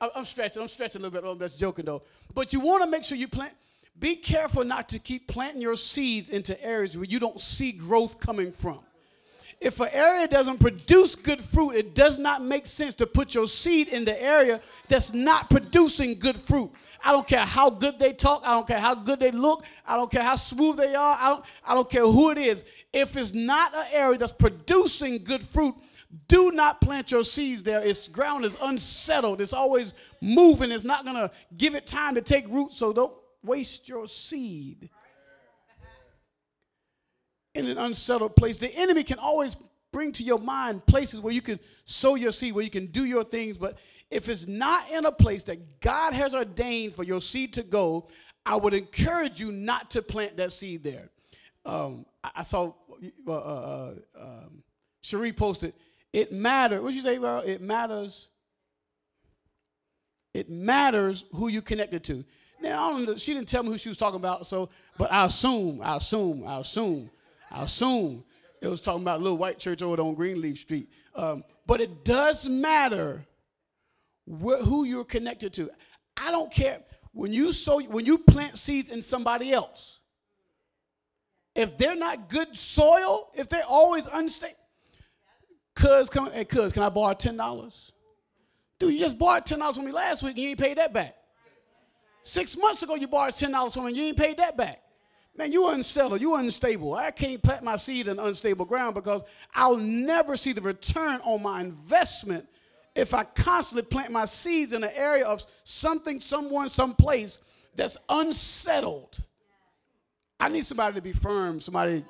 I'm 0.00 0.24
stretching. 0.24 0.62
I'm 0.62 0.68
stretching 0.68 1.00
a 1.00 1.04
little 1.04 1.20
bit. 1.20 1.28
I'm 1.28 1.38
just 1.38 1.58
joking 1.58 1.84
though. 1.84 2.02
But 2.34 2.52
you 2.52 2.60
want 2.60 2.82
to 2.84 2.90
make 2.90 3.04
sure 3.04 3.18
you 3.18 3.28
plant. 3.28 3.54
Be 3.98 4.16
careful 4.16 4.64
not 4.64 4.88
to 4.90 4.98
keep 4.98 5.28
planting 5.28 5.60
your 5.60 5.76
seeds 5.76 6.30
into 6.30 6.62
areas 6.64 6.96
where 6.96 7.04
you 7.04 7.18
don't 7.18 7.40
see 7.40 7.70
growth 7.72 8.18
coming 8.18 8.50
from 8.50 8.80
if 9.60 9.78
an 9.78 9.88
area 9.92 10.26
doesn't 10.26 10.58
produce 10.58 11.14
good 11.14 11.40
fruit, 11.40 11.72
it 11.72 11.94
does 11.94 12.16
not 12.16 12.42
make 12.42 12.66
sense 12.66 12.94
to 12.94 13.06
put 13.06 13.34
your 13.34 13.46
seed 13.46 13.88
in 13.88 14.04
the 14.04 14.20
area 14.20 14.60
that's 14.88 15.12
not 15.12 15.50
producing 15.50 16.18
good 16.18 16.36
fruit. 16.36 16.70
I 17.04 17.12
don't 17.12 17.26
care 17.26 17.44
how 17.44 17.70
good 17.70 17.98
they 17.98 18.12
talk. 18.12 18.42
I 18.44 18.52
don't 18.52 18.66
care 18.66 18.80
how 18.80 18.94
good 18.94 19.20
they 19.20 19.30
look. 19.30 19.64
I 19.86 19.96
don't 19.96 20.10
care 20.10 20.22
how 20.22 20.36
smooth 20.36 20.76
they 20.76 20.94
are. 20.94 21.16
I 21.18 21.28
don't, 21.28 21.44
I 21.66 21.74
don't 21.74 21.88
care 21.88 22.06
who 22.06 22.30
it 22.30 22.38
is. 22.38 22.64
If 22.92 23.16
it's 23.16 23.32
not 23.32 23.74
an 23.74 23.86
area 23.92 24.18
that's 24.18 24.32
producing 24.32 25.22
good 25.24 25.42
fruit, 25.42 25.74
do 26.28 26.50
not 26.50 26.80
plant 26.80 27.12
your 27.12 27.22
seeds 27.22 27.62
there. 27.62 27.80
Its 27.84 28.08
ground 28.08 28.44
is 28.44 28.56
unsettled. 28.60 29.40
It's 29.40 29.52
always 29.52 29.94
moving. 30.20 30.72
It's 30.72 30.84
not 30.84 31.04
going 31.04 31.16
to 31.16 31.30
give 31.56 31.74
it 31.74 31.86
time 31.86 32.16
to 32.16 32.20
take 32.20 32.48
root. 32.48 32.72
So 32.72 32.92
don't 32.92 33.14
waste 33.42 33.88
your 33.88 34.08
seed 34.08 34.90
in 37.54 37.66
an 37.66 37.78
unsettled 37.78 38.36
place. 38.36 38.58
The 38.58 38.74
enemy 38.74 39.02
can 39.04 39.18
always 39.18 39.56
bring 39.92 40.12
to 40.12 40.22
your 40.22 40.38
mind 40.38 40.86
places 40.86 41.20
where 41.20 41.32
you 41.32 41.42
can 41.42 41.58
sow 41.84 42.14
your 42.14 42.32
seed, 42.32 42.54
where 42.54 42.64
you 42.64 42.70
can 42.70 42.86
do 42.86 43.04
your 43.04 43.24
things. 43.24 43.56
But 43.56 43.78
if 44.10 44.28
it's 44.28 44.46
not 44.46 44.90
in 44.90 45.06
a 45.06 45.12
place 45.12 45.44
that 45.44 45.80
God 45.80 46.12
has 46.12 46.34
ordained 46.34 46.94
for 46.94 47.04
your 47.04 47.20
seed 47.20 47.54
to 47.54 47.62
go, 47.62 48.08
I 48.44 48.56
would 48.56 48.74
encourage 48.74 49.40
you 49.40 49.52
not 49.52 49.90
to 49.92 50.02
plant 50.02 50.36
that 50.38 50.52
seed 50.52 50.82
there. 50.82 51.10
Um, 51.64 52.06
I, 52.24 52.30
I, 52.36 52.42
saw 52.42 52.72
uh, 53.26 53.32
uh, 53.32 53.34
uh, 53.34 53.94
um, 54.20 54.62
Cherie 55.02 55.32
posted, 55.32 55.74
it 56.12 56.32
matters. 56.32 56.80
What 56.80 56.94
you 56.94 57.02
say, 57.02 57.18
well, 57.18 57.40
it 57.40 57.60
matters. 57.60 58.28
It 60.34 60.50
matters 60.50 61.24
who 61.32 61.48
you 61.48 61.62
connected 61.62 62.04
to. 62.04 62.24
Now, 62.60 63.04
she 63.16 63.34
didn't 63.34 63.48
tell 63.48 63.62
me 63.62 63.70
who 63.70 63.78
she 63.78 63.88
was 63.88 63.98
talking 63.98 64.20
about, 64.20 64.46
so, 64.46 64.68
but 64.98 65.10
I 65.12 65.26
assume, 65.26 65.80
I 65.82 65.96
assume, 65.96 66.46
I 66.46 66.60
assume 66.60 67.10
I 67.50 67.64
assume 67.64 68.24
it 68.60 68.68
was 68.68 68.80
talking 68.80 69.02
about 69.02 69.20
a 69.20 69.22
little 69.22 69.38
white 69.38 69.58
church 69.58 69.82
over 69.82 70.00
on 70.00 70.14
Greenleaf 70.14 70.58
Street. 70.58 70.88
Um, 71.14 71.44
but 71.66 71.80
it 71.80 72.04
does 72.04 72.48
matter 72.48 73.26
wh- 74.26 74.62
who 74.62 74.84
you're 74.84 75.04
connected 75.04 75.52
to. 75.54 75.70
I 76.16 76.30
don't 76.30 76.52
care 76.52 76.82
when 77.12 77.32
you 77.32 77.52
sow 77.52 77.80
when 77.80 78.06
you 78.06 78.18
plant 78.18 78.58
seeds 78.58 78.90
in 78.90 79.02
somebody 79.02 79.52
else. 79.52 79.98
If 81.54 81.76
they're 81.76 81.96
not 81.96 82.28
good 82.28 82.56
soil, 82.56 83.30
if 83.34 83.48
they're 83.48 83.64
always 83.66 84.06
unstable, 84.12 84.54
cuz 85.74 86.10
come 86.10 86.30
hey 86.32 86.44
cuz, 86.44 86.72
can 86.72 86.82
I 86.82 86.88
borrow 86.88 87.14
ten 87.14 87.36
dollars? 87.36 87.92
Dude, 88.78 88.94
you 88.94 89.00
just 89.00 89.18
borrowed 89.18 89.46
ten 89.46 89.58
dollars 89.58 89.76
from 89.76 89.84
me 89.86 89.92
last 89.92 90.22
week 90.22 90.36
and 90.36 90.44
you 90.44 90.50
ain't 90.50 90.58
paid 90.58 90.78
that 90.78 90.92
back. 90.92 91.16
Six 92.22 92.56
months 92.56 92.82
ago 92.82 92.94
you 92.94 93.08
borrowed 93.08 93.34
ten 93.34 93.52
dollars 93.52 93.74
from 93.74 93.84
me 93.84 93.88
and 93.88 93.96
you 93.96 94.04
ain't 94.04 94.16
paid 94.16 94.36
that 94.38 94.56
back. 94.56 94.82
Man, 95.36 95.52
you 95.52 95.68
unsettled, 95.68 96.20
you 96.20 96.34
unstable. 96.34 96.94
I 96.94 97.10
can't 97.10 97.42
plant 97.42 97.62
my 97.62 97.76
seed 97.76 98.08
in 98.08 98.18
unstable 98.18 98.64
ground 98.64 98.94
because 98.94 99.22
I'll 99.54 99.76
never 99.76 100.36
see 100.36 100.52
the 100.52 100.60
return 100.60 101.20
on 101.22 101.42
my 101.42 101.60
investment 101.60 102.46
if 102.94 103.14
I 103.14 103.24
constantly 103.24 103.82
plant 103.82 104.10
my 104.10 104.24
seeds 104.24 104.72
in 104.72 104.82
an 104.82 104.90
area 104.94 105.24
of 105.24 105.44
something, 105.64 106.20
someone, 106.20 106.68
someplace 106.68 107.40
that's 107.76 107.96
unsettled. 108.08 109.22
I 110.38 110.48
need 110.48 110.64
somebody 110.64 110.96
to 110.96 111.02
be 111.02 111.12
firm, 111.12 111.60
somebody. 111.60 112.04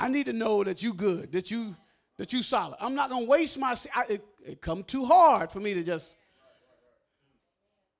I 0.00 0.08
need 0.08 0.26
to 0.26 0.32
know 0.32 0.64
that 0.64 0.82
you 0.82 0.94
good, 0.94 1.32
that 1.32 1.50
you 1.50 1.76
that 2.18 2.32
you 2.32 2.42
solid. 2.42 2.76
I'm 2.80 2.94
not 2.94 3.10
gonna 3.10 3.26
waste 3.26 3.58
my. 3.58 3.74
I, 3.94 4.04
it, 4.08 4.24
it 4.44 4.60
come 4.60 4.84
too 4.84 5.04
hard 5.04 5.50
for 5.50 5.60
me 5.60 5.74
to 5.74 5.82
just, 5.82 6.16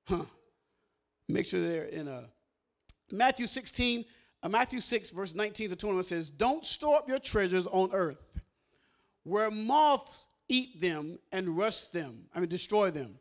huh? 0.07 0.25
Make 1.29 1.47
sure 1.47 1.63
they're 1.63 1.85
in 1.85 2.09
a 2.09 2.29
Matthew 3.13 3.47
16, 3.47 4.05
uh, 4.43 4.49
Matthew 4.49 4.81
6, 4.81 5.11
verse 5.11 5.35
19 5.35 5.69
to 5.69 5.77
21 5.77 6.05
says, 6.05 6.31
Don't 6.31 6.65
store 6.65 6.97
up 6.97 7.09
your 7.09 7.19
treasures 7.19 7.67
on 7.67 7.91
earth, 7.93 8.41
where 9.23 9.51
moths 9.51 10.27
eat 10.49 10.81
them 10.81 11.19
and 11.31 11.57
rust 11.57 11.93
them, 11.93 12.25
I 12.35 12.41
mean, 12.41 12.49
destroy 12.49 12.91
them, 12.91 13.19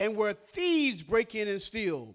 and 0.00 0.16
where 0.16 0.32
thieves 0.32 1.02
break 1.02 1.34
in 1.34 1.48
and 1.48 1.60
steal. 1.60 2.14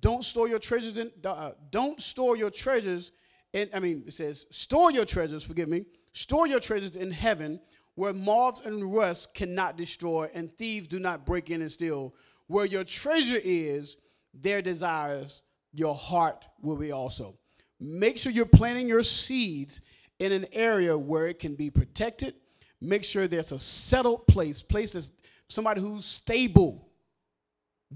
Don't 0.00 0.22
store 0.24 0.48
your 0.48 0.58
treasures 0.58 0.98
in, 0.98 1.10
uh, 1.24 1.52
don't 1.70 2.00
store 2.00 2.36
your 2.36 2.50
treasures 2.50 3.12
in, 3.52 3.70
I 3.72 3.78
mean, 3.78 4.04
it 4.06 4.12
says, 4.12 4.46
store 4.50 4.92
your 4.92 5.04
treasures, 5.04 5.44
forgive 5.44 5.68
me, 5.68 5.86
store 6.18 6.48
your 6.48 6.58
treasures 6.58 6.96
in 6.96 7.12
heaven, 7.12 7.60
where 7.94 8.12
moths 8.12 8.60
and 8.60 8.92
rust 8.92 9.34
cannot 9.34 9.76
destroy, 9.76 10.28
and 10.34 10.52
thieves 10.58 10.88
do 10.88 10.98
not 10.98 11.24
break 11.24 11.48
in 11.48 11.62
and 11.62 11.70
steal. 11.70 12.12
Where 12.48 12.64
your 12.64 12.82
treasure 12.82 13.40
is, 13.42 13.96
their 14.34 14.60
desires, 14.60 15.42
your 15.72 15.94
heart 15.94 16.48
will 16.60 16.76
be 16.76 16.90
also. 16.90 17.36
Make 17.78 18.18
sure 18.18 18.32
you're 18.32 18.46
planting 18.46 18.88
your 18.88 19.04
seeds 19.04 19.80
in 20.18 20.32
an 20.32 20.46
area 20.52 20.98
where 20.98 21.26
it 21.26 21.38
can 21.38 21.54
be 21.54 21.70
protected. 21.70 22.34
Make 22.80 23.04
sure 23.04 23.28
there's 23.28 23.52
a 23.52 23.58
settled 23.58 24.26
place, 24.26 24.60
places 24.60 25.12
somebody 25.46 25.80
who's 25.80 26.04
stable, 26.04 26.88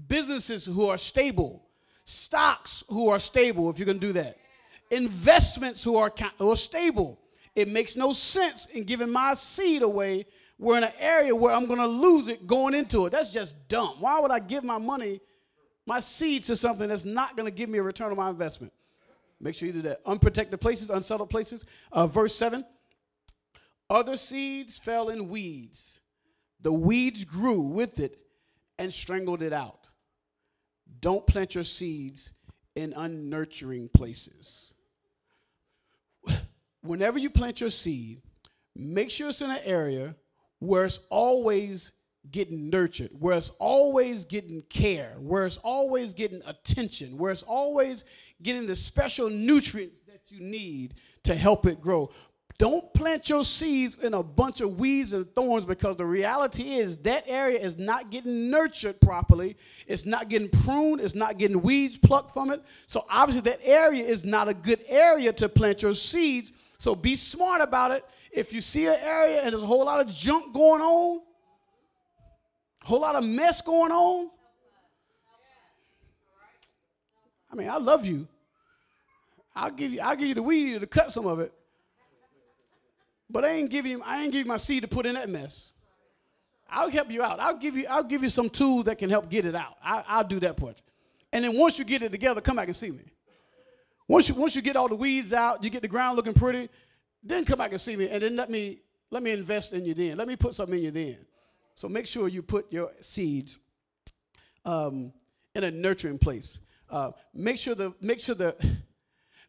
businesses 0.07 0.65
who 0.65 0.87
are 0.87 0.97
stable, 0.97 1.67
stocks 2.05 2.85
who 2.87 3.09
are 3.09 3.19
stable, 3.19 3.69
if 3.69 3.79
you 3.79 3.85
can 3.85 3.97
do 3.97 4.13
that, 4.13 4.37
investments 4.91 5.83
who 5.83 5.97
are, 5.97 6.13
who 6.37 6.51
are 6.51 6.57
stable. 6.57 7.19
It 7.55 7.67
makes 7.67 7.95
no 7.95 8.13
sense 8.13 8.65
in 8.67 8.83
giving 8.83 9.09
my 9.09 9.33
seed 9.35 9.81
away. 9.81 10.25
We're 10.57 10.77
in 10.77 10.83
an 10.83 10.93
area 10.99 11.35
where 11.35 11.53
I'm 11.53 11.65
going 11.65 11.79
to 11.79 11.87
lose 11.87 12.27
it 12.27 12.47
going 12.47 12.73
into 12.73 13.05
it. 13.05 13.11
That's 13.11 13.29
just 13.29 13.67
dumb. 13.67 13.97
Why 13.99 14.19
would 14.19 14.31
I 14.31 14.39
give 14.39 14.63
my 14.63 14.77
money, 14.77 15.19
my 15.85 15.99
seed 15.99 16.43
to 16.45 16.55
something 16.55 16.87
that's 16.87 17.05
not 17.05 17.35
going 17.35 17.47
to 17.47 17.55
give 17.55 17.69
me 17.69 17.79
a 17.79 17.83
return 17.83 18.11
on 18.11 18.17
my 18.17 18.29
investment? 18.29 18.73
Make 19.39 19.55
sure 19.55 19.67
you 19.67 19.73
do 19.73 19.81
that. 19.83 20.01
Unprotected 20.05 20.61
places, 20.61 20.89
unsettled 20.89 21.29
places. 21.29 21.65
Uh, 21.91 22.07
verse 22.07 22.35
7 22.35 22.65
Other 23.89 24.17
seeds 24.17 24.79
fell 24.79 25.09
in 25.09 25.27
weeds. 25.27 26.01
The 26.61 26.71
weeds 26.71 27.25
grew 27.25 27.61
with 27.61 27.99
it 27.99 28.17
and 28.79 28.91
strangled 28.91 29.43
it 29.43 29.53
out. 29.53 29.87
Don't 31.01 31.27
plant 31.27 31.55
your 31.55 31.65
seeds 31.65 32.31
in 32.75 32.93
unnurturing 32.93 33.89
places. 33.89 34.72
Whenever 36.83 37.17
you 37.17 37.29
plant 37.29 37.61
your 37.61 37.69
seed, 37.69 38.21
make 38.75 39.09
sure 39.09 39.29
it's 39.29 39.41
in 39.41 39.49
an 39.49 39.59
area 39.63 40.15
where 40.59 40.85
it's 40.85 40.99
always 41.09 41.93
getting 42.29 42.69
nurtured, 42.69 43.09
where 43.17 43.37
it's 43.37 43.51
always 43.59 44.25
getting 44.25 44.61
care, 44.63 45.15
where 45.19 45.45
it's 45.45 45.57
always 45.57 46.13
getting 46.13 46.41
attention, 46.45 47.17
where 47.17 47.31
it's 47.31 47.43
always 47.43 48.03
getting 48.41 48.67
the 48.67 48.75
special 48.75 49.29
nutrients 49.29 49.95
that 50.07 50.21
you 50.29 50.41
need 50.41 50.95
to 51.23 51.35
help 51.35 51.65
it 51.65 51.81
grow. 51.81 52.09
Don't 52.57 52.93
plant 52.93 53.29
your 53.29 53.43
seeds 53.43 53.95
in 53.95 54.13
a 54.13 54.21
bunch 54.21 54.61
of 54.61 54.77
weeds 54.77 55.11
and 55.13 55.25
thorns 55.33 55.65
because 55.65 55.95
the 55.95 56.05
reality 56.05 56.75
is 56.75 56.97
that 56.99 57.23
area 57.27 57.59
is 57.59 57.77
not 57.77 58.11
getting 58.11 58.51
nurtured 58.51 59.01
properly. 59.01 59.57
It's 59.87 60.05
not 60.05 60.29
getting 60.29 60.49
pruned. 60.49 61.01
It's 61.01 61.15
not 61.15 61.37
getting 61.37 61.61
weeds 61.61 61.97
plucked 61.97 62.33
from 62.33 62.51
it. 62.51 62.61
So 62.87 63.05
obviously, 63.09 63.49
that 63.49 63.59
area 63.63 64.05
is 64.05 64.23
not 64.23 64.49
a 64.49 64.53
good 64.53 64.83
area 64.87 65.33
to 65.33 65.49
plant 65.49 65.81
your 65.81 65.95
seeds. 65.95 66.51
So 66.83 66.95
be 66.95 67.15
smart 67.15 67.61
about 67.61 67.91
it. 67.91 68.03
If 68.29 68.51
you 68.51 68.59
see 68.59 68.87
an 68.87 68.97
area 68.99 69.41
and 69.41 69.53
there's 69.53 69.63
a 69.63 69.65
whole 69.65 69.85
lot 69.85 70.01
of 70.01 70.13
junk 70.13 70.53
going 70.53 70.81
on, 70.81 71.21
a 72.83 72.85
whole 72.85 72.99
lot 72.99 73.15
of 73.15 73.23
mess 73.23 73.61
going 73.61 73.93
on. 73.93 74.29
I 77.49 77.55
mean, 77.55 77.69
I 77.69 77.77
love 77.77 78.05
you. 78.05 78.27
I'll 79.55 79.71
give 79.71 79.93
you, 79.93 80.01
I'll 80.01 80.17
give 80.17 80.27
you 80.27 80.33
the 80.33 80.43
weed 80.43 80.81
to 80.81 80.85
cut 80.85 81.13
some 81.13 81.25
of 81.25 81.39
it. 81.39 81.53
But 83.29 83.45
I 83.45 83.51
ain't 83.51 83.69
give 83.69 83.85
you, 83.85 84.01
I 84.03 84.21
ain't 84.21 84.33
you 84.33 84.43
my 84.43 84.57
seed 84.57 84.81
to 84.81 84.89
put 84.89 85.05
in 85.05 85.15
that 85.15 85.29
mess. 85.29 85.71
I'll 86.69 86.89
help 86.89 87.09
you 87.09 87.23
out. 87.23 87.39
I'll 87.39 87.55
give 87.55 87.77
you, 87.77 87.85
I'll 87.89 88.03
give 88.03 88.23
you 88.23 88.29
some 88.29 88.49
tools 88.49 88.83
that 88.85 88.97
can 88.97 89.09
help 89.09 89.29
get 89.29 89.45
it 89.45 89.55
out. 89.55 89.77
I, 89.81 90.17
will 90.17 90.27
do 90.27 90.41
that 90.41 90.57
part. 90.57 90.81
And 91.31 91.45
then 91.45 91.57
once 91.57 91.79
you 91.79 91.85
get 91.85 92.01
it 92.01 92.11
together, 92.11 92.41
come 92.41 92.57
back 92.57 92.67
and 92.67 92.75
see 92.75 92.91
me. 92.91 93.05
Once 94.13 94.29
you, 94.29 94.35
once 94.35 94.55
you 94.55 94.61
get 94.61 94.75
all 94.75 94.87
the 94.87 94.95
weeds 94.95 95.33
out, 95.33 95.63
you 95.63 95.71
get 95.71 95.81
the 95.81 95.87
ground 95.87 96.15
looking 96.15 96.35
pretty, 96.35 96.69
then 97.23 97.43
come 97.43 97.57
back 97.57 97.71
and 97.71 97.81
see 97.81 97.95
me, 97.95 98.07
and 98.09 98.21
then 98.21 98.35
let 98.35 98.47
me 98.47 98.77
let 99.09 99.23
me 99.23 99.31
invest 99.31 99.73
in 99.73 99.85
you 99.85 99.95
then. 99.95 100.17
Let 100.17 100.27
me 100.27 100.35
put 100.35 100.53
something 100.53 100.77
in 100.77 100.83
you 100.83 100.91
then. 100.91 101.17
So 101.73 101.89
make 101.89 102.05
sure 102.05 102.27
you 102.27 102.43
put 102.43 102.71
your 102.71 102.91
seeds 103.01 103.57
um, 104.65 105.13
in 105.55 105.63
a 105.63 105.71
nurturing 105.71 106.19
place. 106.19 106.59
Uh, 106.91 107.13
make 107.33 107.57
sure 107.57 107.73
the 107.73 107.95
make 108.01 108.19
sure 108.19 108.35
the 108.35 108.55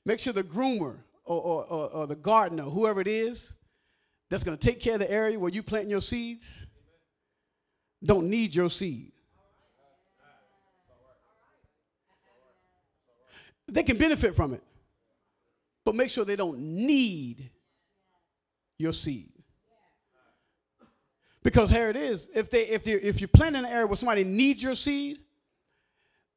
make 0.06 0.18
sure 0.18 0.32
the 0.32 0.42
groomer 0.42 0.96
or, 1.26 1.42
or, 1.42 1.64
or, 1.66 1.90
or 1.90 2.06
the 2.06 2.16
gardener, 2.16 2.62
whoever 2.62 3.02
it 3.02 3.06
is, 3.06 3.52
that's 4.30 4.44
going 4.44 4.56
to 4.56 4.66
take 4.66 4.80
care 4.80 4.94
of 4.94 5.00
the 5.00 5.10
area 5.10 5.38
where 5.38 5.50
you 5.50 5.62
plant 5.62 5.90
your 5.90 6.00
seeds 6.00 6.66
don't 8.02 8.30
need 8.30 8.54
your 8.54 8.70
seed. 8.70 9.12
They 13.68 13.82
can 13.82 13.96
benefit 13.96 14.36
from 14.36 14.52
it, 14.52 14.62
but 15.84 15.94
make 15.94 16.10
sure 16.10 16.24
they 16.24 16.36
don't 16.36 16.58
need 16.58 17.50
your 18.78 18.92
seed. 18.92 19.30
Because 21.42 21.70
here 21.70 21.90
it 21.90 21.96
is, 21.96 22.28
if 22.34 22.50
they 22.50 22.66
if 22.68 22.84
they 22.84 22.92
if 22.92 23.20
you 23.20 23.28
plant 23.28 23.56
in 23.56 23.64
an 23.64 23.70
area 23.70 23.86
where 23.86 23.96
somebody 23.96 24.24
needs 24.24 24.62
your 24.62 24.74
seed, 24.74 25.18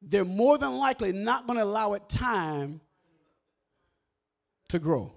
they're 0.02 0.24
more 0.24 0.58
than 0.58 0.76
likely 0.76 1.12
not 1.12 1.46
going 1.46 1.58
to 1.58 1.64
allow 1.64 1.94
it 1.94 2.08
time 2.08 2.80
to 4.68 4.78
grow. 4.78 5.12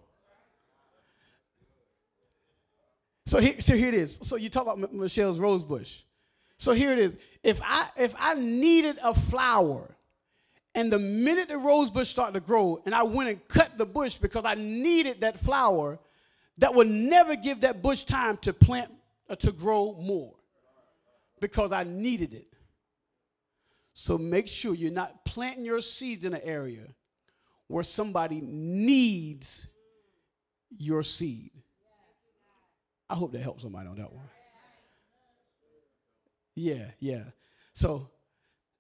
So 3.26 3.40
here, 3.40 3.56
so 3.60 3.76
here 3.76 3.90
it 3.90 3.94
is. 3.94 4.20
So 4.24 4.36
you 4.36 4.50
talk 4.50 4.64
about 4.64 4.94
Michelle's 4.94 5.40
rosebush. 5.40 6.02
So 6.58 6.74
here 6.74 6.92
it 6.92 7.00
is. 7.00 7.18
If 7.44 7.62
I 7.64 7.90
if 7.98 8.14
I 8.18 8.34
needed 8.36 8.98
a 9.04 9.14
flower, 9.14 9.96
and 10.74 10.92
the 10.92 11.00
minute 11.00 11.50
the 11.50 11.58
rose 11.58 11.92
bush 11.92 12.10
started 12.10 12.34
to 12.34 12.40
grow, 12.40 12.82
and 12.86 12.96
I 12.96 13.04
went 13.04 13.30
and 13.30 13.48
cut 13.48 13.78
the 13.78 13.86
bush 13.86 14.18
because 14.18 14.46
I 14.46 14.56
needed 14.56 15.22
that 15.22 15.40
flower, 15.40 16.00
that 16.60 16.74
would 16.74 16.88
never 16.88 17.36
give 17.36 17.62
that 17.62 17.82
bush 17.82 18.04
time 18.04 18.38
to 18.38 18.54
plant 18.54 18.92
uh, 19.30 19.36
to 19.38 19.52
grow 19.52 19.94
more 20.00 20.36
because 21.40 21.72
I 21.72 21.84
needed 21.84 22.34
it. 22.34 22.48
So 23.94 24.18
make 24.18 24.48
sure 24.48 24.74
you're 24.74 24.92
not 24.92 25.26
planting 25.26 25.66
your 25.66 25.82
seeds 25.82 26.24
in 26.24 26.34
an 26.34 26.42
area 26.44 26.88
where 27.68 27.84
somebody 27.84 28.42
needs 28.42 29.68
your 30.78 31.04
seed. 31.04 31.52
I 33.10 33.16
hope 33.16 33.34
that 33.34 33.42
helps 33.42 33.64
somebody 33.64 33.90
on 33.90 33.98
that 33.98 34.12
one. 34.12 34.30
Yeah, 36.56 36.92
yeah. 37.00 37.24
So, 37.74 38.10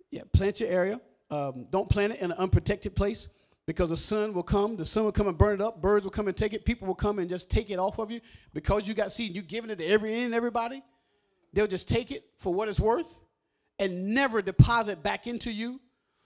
yeah, 0.09 0.23
plant 0.31 0.59
your 0.59 0.69
area. 0.69 1.01
Um, 1.31 1.65
don't 1.71 1.89
plant 1.89 2.13
it 2.13 2.19
in 2.19 2.31
an 2.31 2.37
unprotected 2.37 2.95
place 2.95 3.29
because 3.65 3.89
the 3.89 3.97
sun 3.97 4.33
will 4.33 4.43
come. 4.43 4.75
The 4.75 4.85
sun 4.85 5.05
will 5.05 5.13
come 5.13 5.27
and 5.27 5.37
burn 5.37 5.55
it 5.55 5.61
up. 5.61 5.81
Birds 5.81 6.03
will 6.03 6.11
come 6.11 6.27
and 6.27 6.35
take 6.35 6.53
it. 6.53 6.65
People 6.65 6.87
will 6.87 6.95
come 6.95 7.19
and 7.19 7.29
just 7.29 7.49
take 7.49 7.69
it 7.69 7.79
off 7.79 7.99
of 7.99 8.11
you 8.11 8.19
because 8.53 8.87
you 8.87 8.93
got 8.93 9.11
seed. 9.13 9.35
You 9.35 9.41
giving 9.41 9.69
it 9.69 9.77
to 9.77 9.85
every 9.85 10.21
and 10.21 10.33
everybody. 10.33 10.83
They'll 11.53 11.67
just 11.67 11.87
take 11.87 12.11
it 12.11 12.25
for 12.37 12.53
what 12.53 12.67
it's 12.67 12.79
worth 12.79 13.21
and 13.79 14.09
never 14.13 14.41
deposit 14.41 15.01
back 15.01 15.25
into 15.25 15.51
you. 15.51 15.79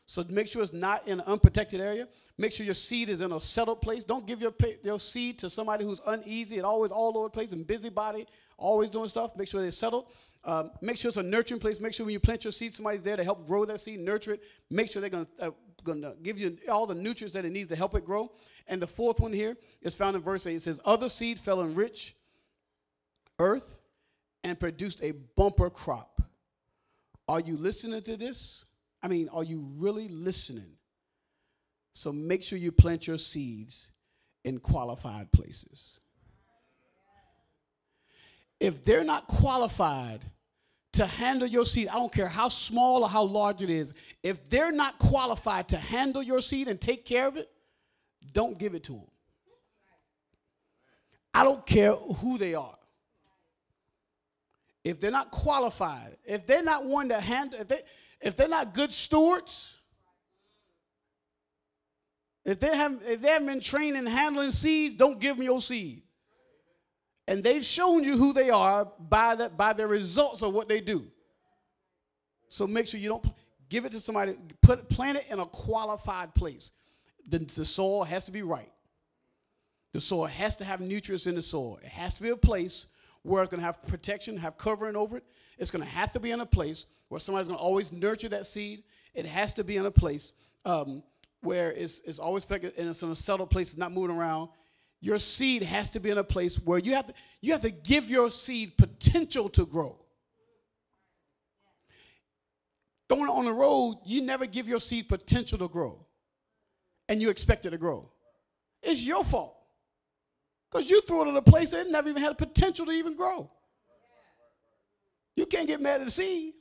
So 0.08 0.24
make 0.30 0.48
sure 0.48 0.62
it's 0.62 0.74
not 0.74 1.08
in 1.08 1.20
an 1.20 1.26
unprotected 1.26 1.82
area. 1.82 2.08
Make 2.38 2.52
sure 2.52 2.65
your 2.65 2.76
seed 2.76 3.10
is 3.10 3.22
in 3.22 3.32
a 3.32 3.39
settled 3.39 3.82
place. 3.82 4.04
Don't 4.04 4.28
give 4.28 4.41
your, 4.41 4.54
your 4.84 5.00
seed 5.00 5.39
to 5.39 5.50
somebody 5.50 5.86
who's 5.86 6.02
uneasy 6.06 6.58
and 6.58 6.65
always 6.65 6.91
all 6.91 7.18
over 7.18 7.28
the 7.28 7.32
place 7.32 7.54
and 7.54 7.65
busybody, 7.65 8.28
always 8.58 8.89
doing 8.89 9.10
stuff. 9.10 9.36
Make 9.36 9.48
sure 9.48 9.62
they're 9.62 9.72
settled. 9.72 10.08
Um, 10.45 10.69
make 10.79 10.97
sure 10.97 11.10
it's 11.10 11.17
a 11.17 11.23
nurturing 11.23 11.60
place. 11.60 11.81
Make 11.81 11.93
sure 11.93 12.05
when 12.05 12.13
you 12.13 12.19
plant 12.19 12.45
your 12.45 12.51
seed, 12.51 12.71
somebody's 12.71 13.01
there 13.01 13.17
to 13.17 13.23
help 13.23 13.47
grow 13.47 13.65
that 13.65 13.79
seed, 13.79 13.99
nurture 13.99 14.34
it. 14.34 14.43
Make 14.69 14.89
sure 14.89 15.01
they're 15.01 15.10
going 15.10 15.27
uh, 15.41 15.49
to 15.86 16.15
give 16.21 16.39
you 16.39 16.58
all 16.69 16.86
the 16.86 16.93
nutrients 16.93 17.34
that 17.34 17.45
it 17.45 17.51
needs 17.51 17.69
to 17.69 17.75
help 17.75 17.95
it 17.95 18.05
grow. 18.05 18.31
And 18.67 18.79
the 18.79 18.88
fourth 18.88 19.19
one 19.19 19.34
here 19.34 19.58
is 19.81 19.95
found 19.95 20.15
in 20.15 20.21
verse 20.21 20.45
8. 20.45 20.55
It 20.55 20.62
says, 20.62 20.79
Other 20.86 21.10
seed 21.10 21.39
fell 21.39 21.62
in 21.62 21.73
rich 21.73 22.15
earth 23.39 23.79
and 24.43 24.60
produced 24.60 25.01
a 25.01 25.12
bumper 25.36 25.71
crop. 25.71 26.21
Are 27.27 27.39
you 27.39 27.58
listening 27.58 28.03
to 28.03 28.15
this? 28.15 28.65
I 29.01 29.08
mean, 29.08 29.29
are 29.29 29.43
you 29.43 29.67
really 29.77 30.08
listening? 30.08 30.77
So 31.93 32.12
make 32.12 32.43
sure 32.43 32.60
you 32.60 32.71
plant 32.71 33.08
your 33.08 33.17
seeds 33.17 33.89
in 34.43 34.60
qualified 34.60 35.31
places. 35.31 35.99
If 38.60 38.84
they're 38.84 39.04
not 39.04 39.28
qualified 39.28 40.22
to 40.94 41.06
handle 41.06 41.48
your 41.48 41.65
seed, 41.65 41.89
I 41.89 41.96
don't 41.96 42.12
care 42.12 42.28
how 42.28 42.48
small 42.48 43.04
or 43.04 43.10
how 43.10 43.24
large 43.24 43.62
it 43.62 43.70
is, 43.70 43.94
if 44.24 44.50
they're 44.50 44.72
not 44.72 44.98
qualified 44.98 45.68
to 45.70 45.78
handle 45.78 46.24
your 46.24 46.41
seed 46.41 46.68
and 46.68 46.80
take 46.80 47.06
care 47.06 47.28
of 47.28 47.36
it, 47.36 47.50
don't 48.32 48.58
give 48.58 48.76
it 48.76 48.84
to 48.86 48.94
them. 48.94 49.08
I 51.34 51.44
don't 51.44 51.65
care 51.65 51.94
who 51.94 52.38
they 52.38 52.56
are. 52.56 52.78
If 54.86 55.02
they're 55.02 55.12
not 55.12 55.32
qualified, 55.32 56.15
if 56.24 56.48
they're 56.48 56.63
not 56.63 56.86
one 56.86 57.10
to 57.10 57.20
handle, 57.20 57.60
if 57.60 57.68
they 57.68 57.82
if 58.22 58.38
they're 58.38 58.48
not 58.48 58.74
good 58.74 58.94
stewards, 58.94 59.74
if 62.46 62.60
they 62.60 62.76
haven't, 62.76 63.02
if 63.06 63.20
they 63.20 63.30
haven't 63.30 63.48
been 63.48 63.60
trained 63.60 63.98
in 63.98 64.06
handling 64.06 64.52
seeds, 64.52 64.96
don't 64.96 65.20
give 65.20 65.36
them 65.36 65.46
your 65.46 65.60
seed. 65.60 66.04
And 67.27 67.43
they've 67.43 67.65
shown 67.65 68.03
you 68.03 68.17
who 68.17 68.33
they 68.33 68.49
are 68.49 68.88
by, 68.99 69.35
the, 69.35 69.49
by 69.49 69.73
the 69.73 69.88
results 69.88 70.41
of 70.41 70.53
what 70.53 70.67
they 70.67 70.79
do. 70.79 71.07
So 72.49 72.67
make 72.67 72.88
sure 72.88 72.99
you 72.99 73.09
don't 73.09 73.25
give 73.69 73.85
it 73.85 73.91
to 73.93 73.99
somebody, 73.99 74.35
put, 74.61 74.89
plant 74.89 75.17
it 75.17 75.25
in 75.29 75.39
a 75.39 75.45
qualified 75.45 76.35
place. 76.35 76.71
The, 77.27 77.39
the 77.39 77.65
soil 77.65 78.03
has 78.03 78.25
to 78.25 78.31
be 78.31 78.43
right. 78.43 78.71
The 79.93 80.01
soil 80.01 80.25
has 80.25 80.55
to 80.57 80.65
have 80.65 80.81
nutrients 80.81 81.25
in 81.25 81.35
the 81.35 81.41
soil. 81.41 81.79
It 81.81 81.89
has 81.89 82.13
to 82.15 82.21
be 82.21 82.29
a 82.29 82.38
place 82.38 82.85
where 83.23 83.41
it's 83.41 83.49
going 83.49 83.59
to 83.61 83.65
have 83.65 83.81
protection, 83.88 84.38
have 84.38 84.57
covering 84.57 84.95
over 84.95 85.17
it. 85.17 85.23
It's 85.57 85.71
going 85.71 85.83
to 85.83 85.89
have 85.89 86.11
to 86.11 86.19
be 86.19 86.31
in 86.31 86.41
a 86.41 86.45
place 86.45 86.85
where 87.07 87.19
somebody's 87.19 87.47
going 87.47 87.57
to 87.57 87.63
always 87.63 87.91
nurture 87.91 88.29
that 88.29 88.45
seed. 88.45 88.83
It 89.13 89.25
has 89.25 89.53
to 89.55 89.63
be 89.63 89.77
in 89.77 89.85
a 89.85 89.91
place 89.91 90.33
um, 90.63 91.01
where 91.41 91.71
it's, 91.71 92.01
it's 92.01 92.19
always 92.19 92.45
and 92.49 92.63
it's 92.63 93.01
in 93.01 93.09
a 93.09 93.15
settled 93.15 93.49
place, 93.49 93.69
it's 93.69 93.77
not 93.77 93.91
moving 93.91 94.15
around. 94.15 94.49
Your 95.01 95.19
seed 95.19 95.63
has 95.63 95.89
to 95.91 95.99
be 95.99 96.10
in 96.10 96.17
a 96.17 96.23
place 96.23 96.55
where 96.55 96.79
you 96.79 96.95
have 96.95 97.08
to, 97.08 97.13
you 97.41 97.51
have 97.51 97.62
to 97.62 97.69
give 97.69 98.10
your 98.10 98.29
seed 98.29 98.77
potential 98.77 99.49
to 99.49 99.65
grow. 99.65 99.99
Throwing 103.08 103.25
it 103.25 103.31
on 103.31 103.45
the 103.45 103.53
road, 103.53 103.97
you 104.05 104.21
never 104.21 104.45
give 104.45 104.67
your 104.67 104.79
seed 104.79 105.08
potential 105.08 105.58
to 105.60 105.67
grow. 105.67 106.05
And 107.08 107.21
you 107.21 107.29
expect 107.29 107.65
it 107.65 107.69
to 107.71 107.77
grow. 107.77 108.10
It's 108.81 109.05
your 109.05 109.23
fault. 109.23 109.55
Because 110.71 110.89
you 110.89 111.01
threw 111.01 111.25
it 111.25 111.29
in 111.29 111.36
a 111.36 111.41
place 111.41 111.71
that 111.71 111.89
never 111.89 112.10
even 112.10 112.21
had 112.21 112.38
potential 112.38 112.86
to 112.88 112.91
even 112.91 113.15
grow. 113.15 113.51
You 115.36 115.45
can't 115.45 115.67
get 115.67 115.81
mad 115.81 116.01
at 116.01 116.05
the 116.05 116.12
seed. 116.12 116.53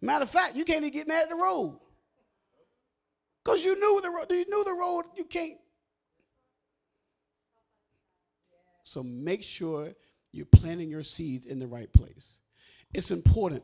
Matter 0.00 0.24
of 0.24 0.30
fact, 0.30 0.56
you 0.56 0.64
can't 0.64 0.78
even 0.84 0.90
get 0.90 1.08
mad 1.08 1.24
at 1.24 1.28
the 1.30 1.36
road. 1.36 1.80
Because 3.44 3.64
you 3.64 3.74
knew 3.74 4.00
the 4.02 4.10
road, 4.10 4.26
you 4.30 4.44
knew 4.48 4.64
the 4.64 4.74
road, 4.74 5.04
you 5.16 5.24
can't. 5.24 5.58
So 8.88 9.02
make 9.02 9.42
sure 9.42 9.92
you're 10.32 10.46
planting 10.46 10.88
your 10.88 11.02
seeds 11.02 11.44
in 11.44 11.58
the 11.58 11.66
right 11.66 11.92
place. 11.92 12.38
It's 12.94 13.10
important. 13.10 13.62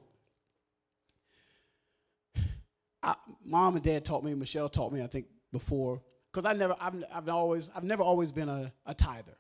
I, 3.03 3.15
mom 3.43 3.77
and 3.77 3.83
dad 3.83 4.05
taught 4.05 4.23
me, 4.23 4.35
Michelle 4.35 4.69
taught 4.69 4.93
me, 4.93 5.03
I 5.03 5.07
think, 5.07 5.27
before, 5.51 6.03
because 6.31 6.45
I 6.45 6.53
never, 6.53 6.77
I've, 6.79 7.03
I've 7.13 7.29
always, 7.31 7.71
I've 7.75 7.85
never 7.85 8.03
always 8.03 8.33
been 8.33 8.51
a, 8.51 8.71
a 8.85 8.93
tither. 8.93 9.39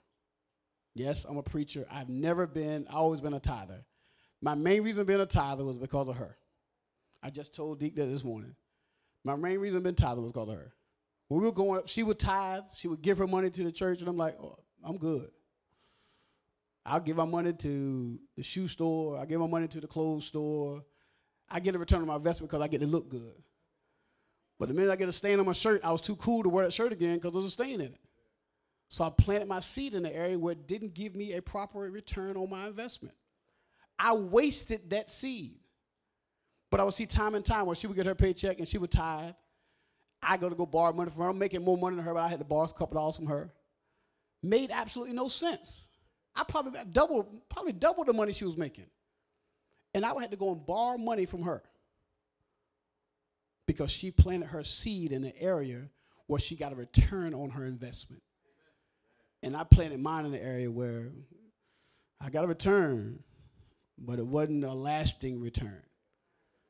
Yes, 0.94 1.26
I'm 1.28 1.36
a 1.36 1.42
preacher. 1.42 1.86
I've 1.90 2.08
never 2.08 2.46
been, 2.46 2.86
I've 2.88 2.96
always 2.96 3.20
been 3.20 3.34
a 3.34 3.40
tither. 3.40 3.84
My 4.40 4.54
main 4.54 4.82
reason 4.84 5.04
being 5.04 5.20
a 5.20 5.26
tither 5.26 5.64
was 5.64 5.76
because 5.76 6.08
of 6.08 6.16
her. 6.16 6.34
I 7.22 7.28
just 7.28 7.54
told 7.54 7.78
Deke 7.80 7.96
that 7.96 8.06
this 8.06 8.24
morning. 8.24 8.54
My 9.22 9.36
main 9.36 9.58
reason 9.58 9.82
being 9.82 9.94
tither 9.94 10.22
was 10.22 10.32
because 10.32 10.48
of 10.48 10.56
her. 10.56 10.72
When 11.28 11.42
we 11.42 11.46
were 11.46 11.52
going 11.52 11.78
up, 11.78 11.88
she 11.88 12.02
would 12.02 12.18
tithe. 12.18 12.64
She 12.74 12.88
would 12.88 13.02
give 13.02 13.18
her 13.18 13.26
money 13.26 13.50
to 13.50 13.64
the 13.64 13.72
church, 13.72 14.00
and 14.00 14.08
I'm 14.08 14.16
like, 14.16 14.38
oh, 14.40 14.58
I'm 14.82 14.96
good. 14.96 15.28
I'll 16.86 17.00
give 17.00 17.16
my 17.16 17.24
money 17.24 17.52
to 17.52 18.18
the 18.36 18.42
shoe 18.42 18.68
store. 18.68 19.18
I 19.18 19.24
give 19.24 19.40
my 19.40 19.46
money 19.46 19.68
to 19.68 19.80
the 19.80 19.86
clothes 19.86 20.26
store. 20.26 20.84
I 21.48 21.60
get 21.60 21.74
a 21.74 21.78
return 21.78 22.00
on 22.00 22.06
my 22.06 22.16
investment 22.16 22.50
because 22.50 22.62
I 22.62 22.68
get 22.68 22.80
to 22.80 22.86
look 22.86 23.08
good. 23.08 23.42
But 24.58 24.68
the 24.68 24.74
minute 24.74 24.90
I 24.90 24.96
get 24.96 25.08
a 25.08 25.12
stain 25.12 25.40
on 25.40 25.46
my 25.46 25.52
shirt, 25.52 25.80
I 25.84 25.92
was 25.92 26.00
too 26.00 26.16
cool 26.16 26.42
to 26.42 26.48
wear 26.48 26.64
that 26.64 26.72
shirt 26.72 26.92
again 26.92 27.16
because 27.16 27.32
there 27.32 27.42
was 27.42 27.50
a 27.50 27.54
stain 27.54 27.80
in 27.80 27.92
it. 27.92 28.00
So 28.88 29.04
I 29.04 29.10
planted 29.10 29.48
my 29.48 29.60
seed 29.60 29.94
in 29.94 30.02
the 30.02 30.14
area 30.14 30.38
where 30.38 30.52
it 30.52 30.68
didn't 30.68 30.94
give 30.94 31.16
me 31.16 31.32
a 31.32 31.42
proper 31.42 31.80
return 31.80 32.36
on 32.36 32.48
my 32.50 32.66
investment. 32.66 33.14
I 33.98 34.12
wasted 34.12 34.90
that 34.90 35.10
seed. 35.10 35.58
But 36.70 36.80
I 36.80 36.84
would 36.84 36.94
see 36.94 37.06
time 37.06 37.34
and 37.34 37.44
time 37.44 37.66
where 37.66 37.76
she 37.76 37.86
would 37.86 37.96
get 37.96 38.06
her 38.06 38.14
paycheck 38.14 38.58
and 38.58 38.68
she 38.68 38.78
would 38.78 38.90
tithe. 38.90 39.34
I 40.22 40.36
go 40.36 40.48
to 40.48 40.54
go 40.54 40.66
borrow 40.66 40.92
money 40.92 41.10
from 41.10 41.22
her. 41.22 41.28
I'm 41.30 41.38
making 41.38 41.62
more 41.62 41.76
money 41.76 41.96
than 41.96 42.04
her, 42.04 42.14
but 42.14 42.20
I 42.20 42.28
had 42.28 42.38
to 42.38 42.44
borrow 42.44 42.64
a 42.64 42.72
couple 42.72 42.98
dollars 42.98 43.16
from 43.16 43.26
her. 43.26 43.52
Made 44.42 44.70
absolutely 44.70 45.14
no 45.14 45.28
sense. 45.28 45.84
I 46.36 46.44
probably 46.44 46.80
double, 46.90 47.42
probably 47.48 47.72
double 47.72 48.04
the 48.04 48.12
money 48.12 48.32
she 48.32 48.44
was 48.44 48.56
making. 48.56 48.86
And 49.94 50.04
I 50.04 50.12
would 50.12 50.22
have 50.22 50.30
to 50.32 50.36
go 50.36 50.52
and 50.52 50.66
borrow 50.66 50.98
money 50.98 51.26
from 51.26 51.42
her 51.42 51.62
because 53.66 53.90
she 53.90 54.10
planted 54.10 54.46
her 54.48 54.64
seed 54.64 55.12
in 55.12 55.24
an 55.24 55.32
area 55.38 55.88
where 56.26 56.40
she 56.40 56.56
got 56.56 56.72
a 56.72 56.74
return 56.74 57.34
on 57.34 57.50
her 57.50 57.64
investment. 57.64 58.22
And 59.42 59.56
I 59.56 59.64
planted 59.64 60.00
mine 60.00 60.26
in 60.26 60.34
an 60.34 60.40
area 60.40 60.70
where 60.70 61.12
I 62.20 62.30
got 62.30 62.44
a 62.44 62.48
return, 62.48 63.22
but 63.98 64.18
it 64.18 64.26
wasn't 64.26 64.64
a 64.64 64.72
lasting 64.72 65.40
return. 65.40 65.82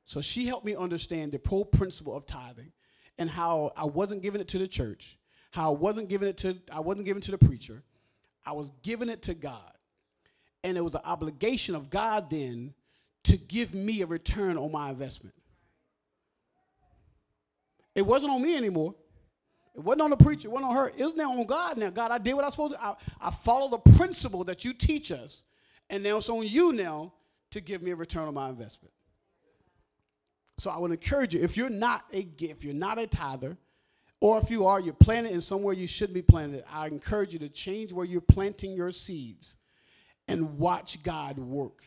So 0.06 0.20
she 0.20 0.46
helped 0.46 0.66
me 0.66 0.74
understand 0.74 1.32
the 1.32 1.38
pro 1.38 1.64
principle 1.64 2.14
of 2.14 2.26
tithing 2.26 2.72
and 3.16 3.30
how 3.30 3.72
I 3.76 3.84
wasn't 3.84 4.22
giving 4.22 4.40
it 4.40 4.48
to 4.48 4.58
the 4.58 4.68
church, 4.68 5.18
how 5.52 5.72
I 5.72 5.76
wasn't 5.76 6.08
giving 6.08 6.28
it 6.28 6.36
to 6.38 6.58
I 6.70 6.80
wasn't 6.80 7.06
giving 7.06 7.22
it 7.22 7.24
to 7.24 7.30
the 7.30 7.38
preacher. 7.38 7.84
I 8.44 8.52
was 8.52 8.70
giving 8.82 9.08
it 9.08 9.22
to 9.22 9.34
God. 9.34 9.72
And 10.62 10.76
it 10.76 10.80
was 10.80 10.94
an 10.94 11.02
obligation 11.04 11.74
of 11.74 11.90
God 11.90 12.30
then 12.30 12.74
to 13.24 13.36
give 13.36 13.74
me 13.74 14.02
a 14.02 14.06
return 14.06 14.56
on 14.56 14.72
my 14.72 14.90
investment. 14.90 15.34
It 17.94 18.02
wasn't 18.02 18.32
on 18.32 18.42
me 18.42 18.56
anymore. 18.56 18.94
It 19.74 19.82
wasn't 19.82 20.02
on 20.02 20.10
the 20.10 20.16
preacher. 20.16 20.48
It 20.48 20.50
wasn't 20.50 20.70
on 20.70 20.76
her. 20.76 20.92
It 20.96 21.04
was 21.04 21.14
now 21.14 21.32
on 21.32 21.46
God 21.46 21.78
now. 21.78 21.90
God, 21.90 22.10
I 22.10 22.18
did 22.18 22.34
what 22.34 22.44
I 22.44 22.46
was 22.48 22.54
supposed 22.54 22.72
to. 22.74 22.82
I, 22.82 22.94
I 23.20 23.30
follow 23.30 23.68
the 23.68 23.78
principle 23.92 24.44
that 24.44 24.64
you 24.64 24.72
teach 24.72 25.10
us. 25.10 25.42
And 25.90 26.02
now 26.02 26.18
it's 26.18 26.28
on 26.28 26.46
you 26.46 26.72
now 26.72 27.12
to 27.50 27.60
give 27.60 27.82
me 27.82 27.90
a 27.90 27.96
return 27.96 28.26
on 28.26 28.34
my 28.34 28.48
investment. 28.48 28.92
So 30.58 30.70
I 30.70 30.78
would 30.78 30.92
encourage 30.92 31.34
you, 31.34 31.42
if 31.42 31.56
you're 31.56 31.68
not 31.68 32.04
a 32.12 32.28
if 32.40 32.64
you're 32.64 32.74
not 32.74 32.98
a 32.98 33.06
tither, 33.06 33.56
or 34.24 34.38
if 34.38 34.50
you 34.50 34.64
are, 34.64 34.80
you're 34.80 34.94
planting 34.94 35.34
in 35.34 35.40
somewhere 35.42 35.74
you 35.74 35.86
shouldn't 35.86 36.14
be 36.14 36.22
planting 36.22 36.60
it, 36.60 36.66
I 36.72 36.86
encourage 36.86 37.34
you 37.34 37.38
to 37.40 37.50
change 37.50 37.92
where 37.92 38.06
you're 38.06 38.22
planting 38.22 38.72
your 38.72 38.90
seeds 38.90 39.54
and 40.26 40.56
watch 40.56 41.02
God 41.02 41.36
work. 41.36 41.82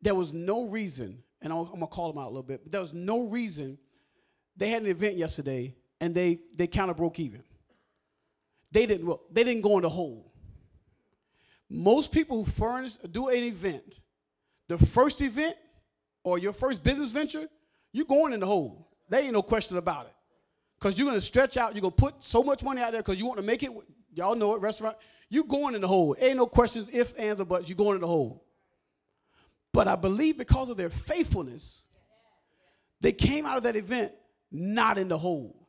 There 0.00 0.14
was 0.14 0.32
no 0.32 0.68
reason, 0.68 1.22
and 1.42 1.52
I'm 1.52 1.66
gonna 1.66 1.86
call 1.86 2.10
them 2.10 2.18
out 2.18 2.28
a 2.28 2.32
little 2.32 2.44
bit, 2.44 2.62
but 2.62 2.72
there 2.72 2.80
was 2.80 2.94
no 2.94 3.26
reason 3.26 3.76
they 4.56 4.70
had 4.70 4.80
an 4.80 4.88
event 4.88 5.18
yesterday 5.18 5.74
and 6.00 6.14
they 6.14 6.38
they 6.56 6.66
kind 6.66 6.90
of 6.90 6.96
broke 6.96 7.20
even. 7.20 7.42
They 8.72 8.86
didn't 8.86 9.06
well, 9.06 9.20
they 9.30 9.44
didn't 9.44 9.60
go 9.60 9.76
in 9.76 9.82
the 9.82 9.90
hole. 9.90 10.32
Most 11.68 12.10
people 12.10 12.42
who 12.42 12.50
furnish 12.50 12.96
do 12.96 13.28
an 13.28 13.44
event, 13.44 14.00
the 14.66 14.78
first 14.78 15.20
event 15.20 15.56
or 16.24 16.38
your 16.38 16.54
first 16.54 16.82
business 16.82 17.10
venture, 17.10 17.50
you're 17.92 18.06
going 18.06 18.32
in 18.32 18.40
the 18.40 18.46
hole. 18.46 18.87
There 19.08 19.20
ain't 19.20 19.32
no 19.32 19.42
question 19.42 19.76
about 19.76 20.06
it. 20.06 20.14
Because 20.78 20.98
you're 20.98 21.06
going 21.06 21.16
to 21.16 21.24
stretch 21.24 21.56
out, 21.56 21.74
you're 21.74 21.82
going 21.82 21.92
to 21.92 21.96
put 21.96 22.22
so 22.22 22.42
much 22.42 22.62
money 22.62 22.80
out 22.80 22.92
there 22.92 23.00
because 23.00 23.18
you 23.18 23.26
want 23.26 23.38
to 23.38 23.44
make 23.44 23.62
it. 23.62 23.70
Y'all 24.14 24.36
know 24.36 24.54
it, 24.54 24.60
restaurant. 24.60 24.96
You 25.28 25.44
going 25.44 25.74
in 25.74 25.80
the 25.80 25.88
hole. 25.88 26.16
Ain't 26.18 26.36
no 26.36 26.46
questions, 26.46 26.88
if, 26.92 27.18
ands, 27.18 27.40
or 27.40 27.44
buts. 27.44 27.68
You're 27.68 27.76
going 27.76 27.96
in 27.96 28.00
the 28.00 28.06
hole. 28.06 28.44
But 29.72 29.88
I 29.88 29.96
believe 29.96 30.38
because 30.38 30.70
of 30.70 30.76
their 30.76 30.90
faithfulness, 30.90 31.82
they 33.00 33.12
came 33.12 33.44
out 33.44 33.56
of 33.56 33.64
that 33.64 33.76
event 33.76 34.12
not 34.50 34.98
in 34.98 35.08
the 35.08 35.18
hole. 35.18 35.68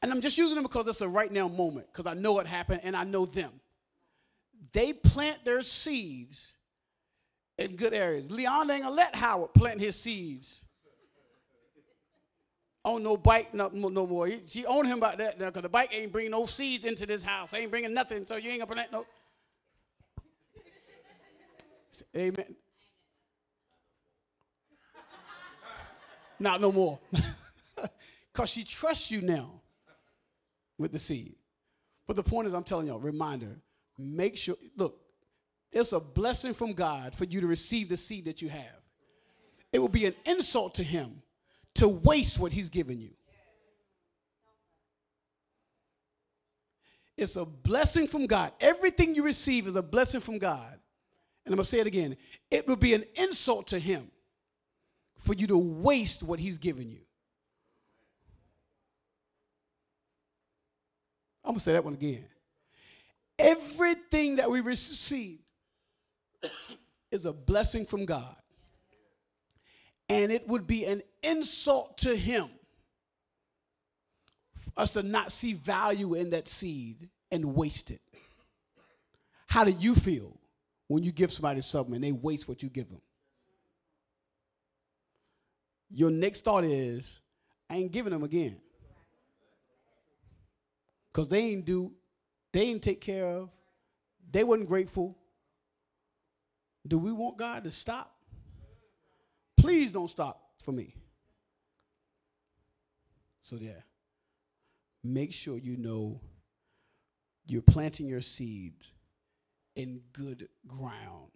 And 0.00 0.12
I'm 0.12 0.20
just 0.20 0.38
using 0.38 0.54
them 0.54 0.64
because 0.64 0.86
it's 0.86 1.00
a 1.00 1.08
right 1.08 1.30
now 1.30 1.48
moment, 1.48 1.88
because 1.92 2.06
I 2.06 2.14
know 2.14 2.32
what 2.32 2.46
happened 2.46 2.80
and 2.84 2.96
I 2.96 3.04
know 3.04 3.26
them 3.26 3.52
they 4.72 4.92
plant 4.92 5.44
their 5.44 5.62
seeds 5.62 6.54
in 7.58 7.76
good 7.76 7.92
areas. 7.92 8.30
Leon 8.30 8.70
ain't 8.70 8.82
gonna 8.84 8.94
let 8.94 9.14
Howard 9.16 9.52
plant 9.54 9.80
his 9.80 9.96
seeds 9.96 10.64
on 12.84 13.02
no 13.02 13.16
bike 13.16 13.52
no, 13.52 13.68
no 13.68 14.06
more. 14.06 14.30
She 14.46 14.64
owned 14.64 14.86
him 14.86 14.98
about 14.98 15.18
that 15.18 15.38
because 15.38 15.62
the 15.62 15.68
bike 15.68 15.90
ain't 15.92 16.12
bringing 16.12 16.30
no 16.30 16.46
seeds 16.46 16.84
into 16.84 17.04
this 17.06 17.22
house. 17.22 17.52
Ain't 17.52 17.70
bringing 17.70 17.92
nothing, 17.92 18.26
so 18.26 18.36
you 18.36 18.50
ain't 18.50 18.60
gonna 18.60 18.72
plant 18.72 18.92
no. 18.92 19.04
Amen. 22.16 22.56
Not 26.38 26.60
no 26.60 26.72
more. 26.72 26.98
Because 28.32 28.50
she 28.50 28.62
trusts 28.62 29.10
you 29.10 29.20
now 29.20 29.50
with 30.78 30.92
the 30.92 30.98
seed. 31.00 31.34
But 32.06 32.14
the 32.14 32.22
point 32.22 32.46
is, 32.46 32.54
I'm 32.54 32.62
telling 32.62 32.86
y'all, 32.86 33.00
reminder 33.00 33.58
make 33.98 34.36
sure, 34.36 34.54
look, 34.76 35.00
it's 35.72 35.92
a 35.92 36.00
blessing 36.00 36.54
from 36.54 36.72
God 36.72 37.14
for 37.14 37.24
you 37.24 37.40
to 37.40 37.46
receive 37.46 37.88
the 37.88 37.96
seed 37.96 38.24
that 38.24 38.40
you 38.40 38.48
have. 38.48 38.80
It 39.72 39.78
will 39.78 39.88
be 39.88 40.06
an 40.06 40.14
insult 40.24 40.76
to 40.76 40.82
Him 40.82 41.22
to 41.74 41.88
waste 41.88 42.38
what 42.38 42.52
He's 42.52 42.70
given 42.70 43.00
you. 43.00 43.10
It's 47.16 47.36
a 47.36 47.44
blessing 47.44 48.06
from 48.06 48.26
God. 48.26 48.52
Everything 48.60 49.14
you 49.14 49.24
receive 49.24 49.66
is 49.66 49.74
a 49.74 49.82
blessing 49.82 50.20
from 50.20 50.38
God. 50.38 50.78
And 51.44 51.52
I'm 51.52 51.56
going 51.56 51.64
to 51.64 51.68
say 51.68 51.80
it 51.80 51.86
again. 51.86 52.16
It 52.50 52.66
would 52.68 52.80
be 52.80 52.94
an 52.94 53.04
insult 53.16 53.68
to 53.68 53.78
Him 53.78 54.10
for 55.16 55.34
you 55.34 55.46
to 55.48 55.58
waste 55.58 56.22
what 56.22 56.38
He's 56.38 56.58
given 56.58 56.88
you. 56.88 57.00
I'm 61.44 61.52
going 61.52 61.58
to 61.58 61.64
say 61.64 61.72
that 61.72 61.84
one 61.84 61.94
again. 61.94 62.24
Everything 63.38 64.36
that 64.36 64.50
we 64.50 64.60
receive 64.60 65.40
is 67.10 67.26
a 67.26 67.32
blessing 67.32 67.84
from 67.84 68.04
God. 68.04 68.36
And 70.08 70.32
it 70.32 70.48
would 70.48 70.66
be 70.66 70.84
an 70.84 71.02
insult 71.22 71.98
to 71.98 72.16
Him 72.16 72.48
for 74.58 74.80
us 74.80 74.92
to 74.92 75.02
not 75.02 75.32
see 75.32 75.52
value 75.52 76.14
in 76.14 76.30
that 76.30 76.48
seed 76.48 77.08
and 77.30 77.54
waste 77.54 77.90
it. 77.90 78.00
How 79.48 79.64
do 79.64 79.70
you 79.70 79.94
feel 79.94 80.38
when 80.86 81.02
you 81.02 81.12
give 81.12 81.30
somebody 81.32 81.60
something 81.60 81.94
and 81.94 82.04
they 82.04 82.12
waste 82.12 82.48
what 82.48 82.62
you 82.62 82.70
give 82.70 82.88
them? 82.88 83.00
Your 85.90 86.10
next 86.10 86.44
thought 86.44 86.64
is, 86.64 87.20
I 87.68 87.76
ain't 87.76 87.92
giving 87.92 88.12
them 88.12 88.22
again. 88.22 88.58
Because 91.12 91.28
they 91.28 91.40
ain't 91.40 91.64
do 91.64 91.92
they 92.52 92.66
didn't 92.66 92.82
take 92.82 93.02
care 93.02 93.26
of 93.28 93.50
They 94.30 94.42
wasn't 94.44 94.68
grateful. 94.68 95.17
Do 96.86 96.98
we 96.98 97.12
want 97.12 97.38
God 97.38 97.64
to 97.64 97.70
stop? 97.70 98.14
Please 99.58 99.90
don't 99.90 100.08
stop 100.08 100.40
for 100.62 100.72
me. 100.72 100.94
So, 103.42 103.56
yeah, 103.56 103.80
make 105.02 105.32
sure 105.32 105.58
you 105.58 105.76
know 105.76 106.20
you're 107.46 107.62
planting 107.62 108.06
your 108.06 108.20
seeds 108.20 108.92
in 109.74 110.02
good 110.12 110.48
ground. 110.66 111.30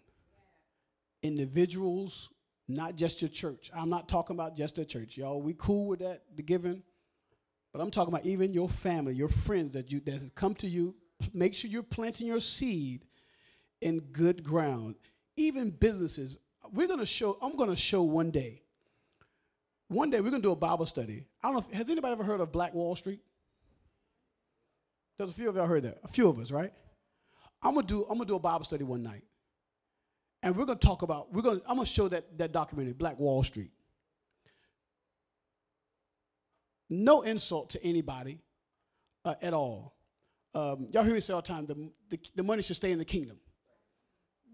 Individuals, 1.23 2.31
not 2.69 2.97
just 2.97 3.23
your 3.23 3.29
church. 3.29 3.71
I'm 3.75 3.89
not 3.89 4.09
talking 4.09 4.37
about 4.37 4.57
just 4.57 4.77
the 4.77 4.85
church, 4.85 5.17
y'all. 5.17 5.41
We 5.41 5.55
cool 5.57 5.87
with 5.87 6.01
that, 6.01 6.23
the 6.35 6.43
giving. 6.43 6.83
But 7.73 7.81
I'm 7.81 7.91
talking 7.91 8.13
about 8.13 8.27
even 8.27 8.53
your 8.53 8.69
family, 8.69 9.15
your 9.15 9.29
friends 9.29 9.73
that 9.73 9.91
you 9.91 10.01
that 10.01 10.35
come 10.35 10.55
to 10.57 10.69
you. 10.69 10.95
Make 11.33 11.55
sure 11.55 11.71
you're 11.71 11.83
planting 11.83 12.27
your 12.27 12.41
seed 12.41 13.07
in 13.81 14.01
good 14.01 14.43
ground. 14.43 14.97
Even 15.37 15.71
businesses. 15.71 16.39
We're 16.73 16.89
gonna 16.89 17.07
show. 17.07 17.39
I'm 17.41 17.57
gonna 17.57 17.77
show 17.77 18.03
one 18.03 18.31
day. 18.31 18.63
One 19.89 20.11
day 20.11 20.21
we're 20.21 20.31
gonna 20.31 20.43
do 20.43 20.53
a 20.53 20.57
Bible 20.57 20.87
study. 20.87 21.27
I 21.43 21.49
don't 21.49 21.55
know. 21.55 21.67
If, 21.71 21.77
has 21.77 21.91
anybody 21.91 22.13
ever 22.13 22.25
heard 22.25 22.41
of 22.41 22.53
Black 22.53 22.75
Wall 22.75 22.97
Street? 22.97 23.21
There's 25.19 25.31
a 25.31 25.35
few 25.35 25.49
of 25.49 25.57
y'all 25.57 25.67
heard 25.67 25.83
that. 25.85 25.99
A 26.05 26.09
few 26.09 26.29
of 26.29 26.39
us, 26.39 26.51
right? 26.51 26.73
I'm 27.63 27.75
gonna 27.75 27.87
do. 27.87 28.03
I'm 28.03 28.17
gonna 28.17 28.27
do 28.27 28.37
a 28.37 28.41
Bible 28.41 28.65
study 28.65 28.85
one 28.85 29.03
night, 29.03 29.25
and 30.43 30.57
we're 30.57 30.65
gonna 30.65 30.79
talk 30.79 31.03
about. 31.03 31.33
We're 31.33 31.43
gonna. 31.43 31.61
I'm 31.67 31.77
gonna 31.77 31.87
show 31.87 32.09
that 32.09 32.39
that 32.39 32.53
documentary, 32.53 32.95
Black 32.95 33.19
Wall 33.19 33.43
Street. 33.43 33.71
No 36.89 37.23
insult 37.23 37.71
to 37.71 37.83
anybody 37.83 38.39
uh, 39.25 39.35
at 39.41 39.55
all. 39.55 39.95
Um, 40.55 40.89
y'all 40.91 41.05
hear 41.05 41.15
me 41.15 41.21
say 41.21 41.33
all 41.33 41.41
the 41.41 41.49
time 41.49 41.65
the, 41.65 41.91
the, 42.11 42.19
the 42.37 42.43
money 42.43 42.61
should 42.61 42.77
stay 42.77 42.93
in 42.93 42.99
the 42.99 43.05
kingdom. 43.05 43.39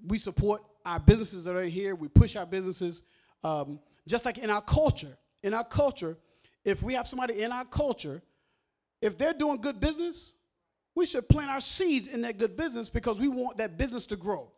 We 0.06 0.18
support 0.18 0.62
our 0.84 1.00
businesses 1.00 1.44
that 1.44 1.54
are 1.54 1.64
here, 1.64 1.94
we 1.94 2.08
push 2.08 2.36
our 2.36 2.46
businesses. 2.46 3.02
Um, 3.44 3.80
just 4.06 4.24
like 4.24 4.38
in 4.38 4.50
our 4.50 4.62
culture, 4.62 5.16
in 5.42 5.54
our 5.54 5.64
culture, 5.64 6.16
if 6.64 6.82
we 6.82 6.94
have 6.94 7.06
somebody 7.06 7.42
in 7.42 7.52
our 7.52 7.64
culture, 7.64 8.22
if 9.00 9.16
they're 9.16 9.34
doing 9.34 9.60
good 9.60 9.80
business, 9.80 10.32
we 10.94 11.06
should 11.06 11.28
plant 11.28 11.50
our 11.50 11.60
seeds 11.60 12.08
in 12.08 12.22
that 12.22 12.38
good 12.38 12.56
business 12.56 12.88
because 12.88 13.20
we 13.20 13.28
want 13.28 13.58
that 13.58 13.78
business 13.78 14.06
to 14.06 14.16
grow. 14.16 14.50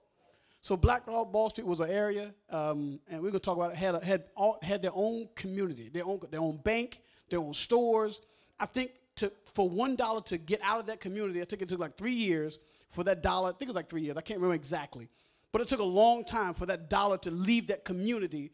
So 0.63 0.77
Black 0.77 1.07
Wall 1.07 1.51
Street 1.51 1.67
was 1.67 1.81
an 1.81 1.91
area, 1.91 2.35
um, 2.51 3.01
and 3.09 3.23
we're 3.23 3.31
gonna 3.31 3.41
talk 3.41 3.57
about 3.57 3.73
it, 3.73 3.77
had, 3.77 4.03
had, 4.05 4.25
all, 4.37 4.59
had 4.63 4.83
their 4.83 4.93
own 4.95 5.29
community, 5.35 5.89
their 5.89 6.07
own, 6.07 6.21
their 6.31 6.41
own 6.41 6.59
bank, 6.59 7.01
their 7.31 7.41
own 7.41 7.55
stores. 7.55 8.21
I 8.59 8.67
think 8.67 8.93
to, 9.17 9.33
for 9.55 9.69
one 9.69 9.97
dollar 9.97 10.21
to 10.23 10.39
get 10.39 10.61
out 10.63 10.81
of 10.81 10.87
that 10.87 11.01
community, 11.01 11.41
I 11.41 11.45
think 11.45 11.63
it 11.63 11.69
took 11.69 11.81
like 11.81 11.97
three 11.97 12.13
years 12.13 12.59
for 12.91 13.05
that 13.05 13.23
dollar. 13.23 13.49
I 13.49 13.53
think 13.53 13.63
it 13.63 13.69
was 13.69 13.77
like 13.77 13.89
three 13.89 14.03
years. 14.03 14.17
I 14.17 14.21
can't 14.21 14.39
remember 14.39 14.55
exactly, 14.55 15.09
but 15.53 15.61
it 15.61 15.69
took 15.69 15.81
a 15.81 15.85
long 15.85 16.25
time 16.25 16.55
for 16.55 16.67
that 16.67 16.89
dollar 16.91 17.19
to 17.19 17.31
leave 17.31 17.69
that 17.69 17.85
community 17.85 18.53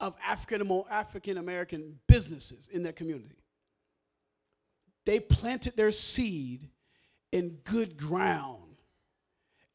of 0.00 0.16
African 0.26 1.38
American 1.38 1.98
businesses 2.06 2.68
in 2.72 2.82
that 2.84 2.96
community. 2.96 3.36
They 5.04 5.20
planted 5.20 5.76
their 5.76 5.90
seed 5.90 6.68
in 7.32 7.58
good 7.64 7.96
ground, 7.96 8.76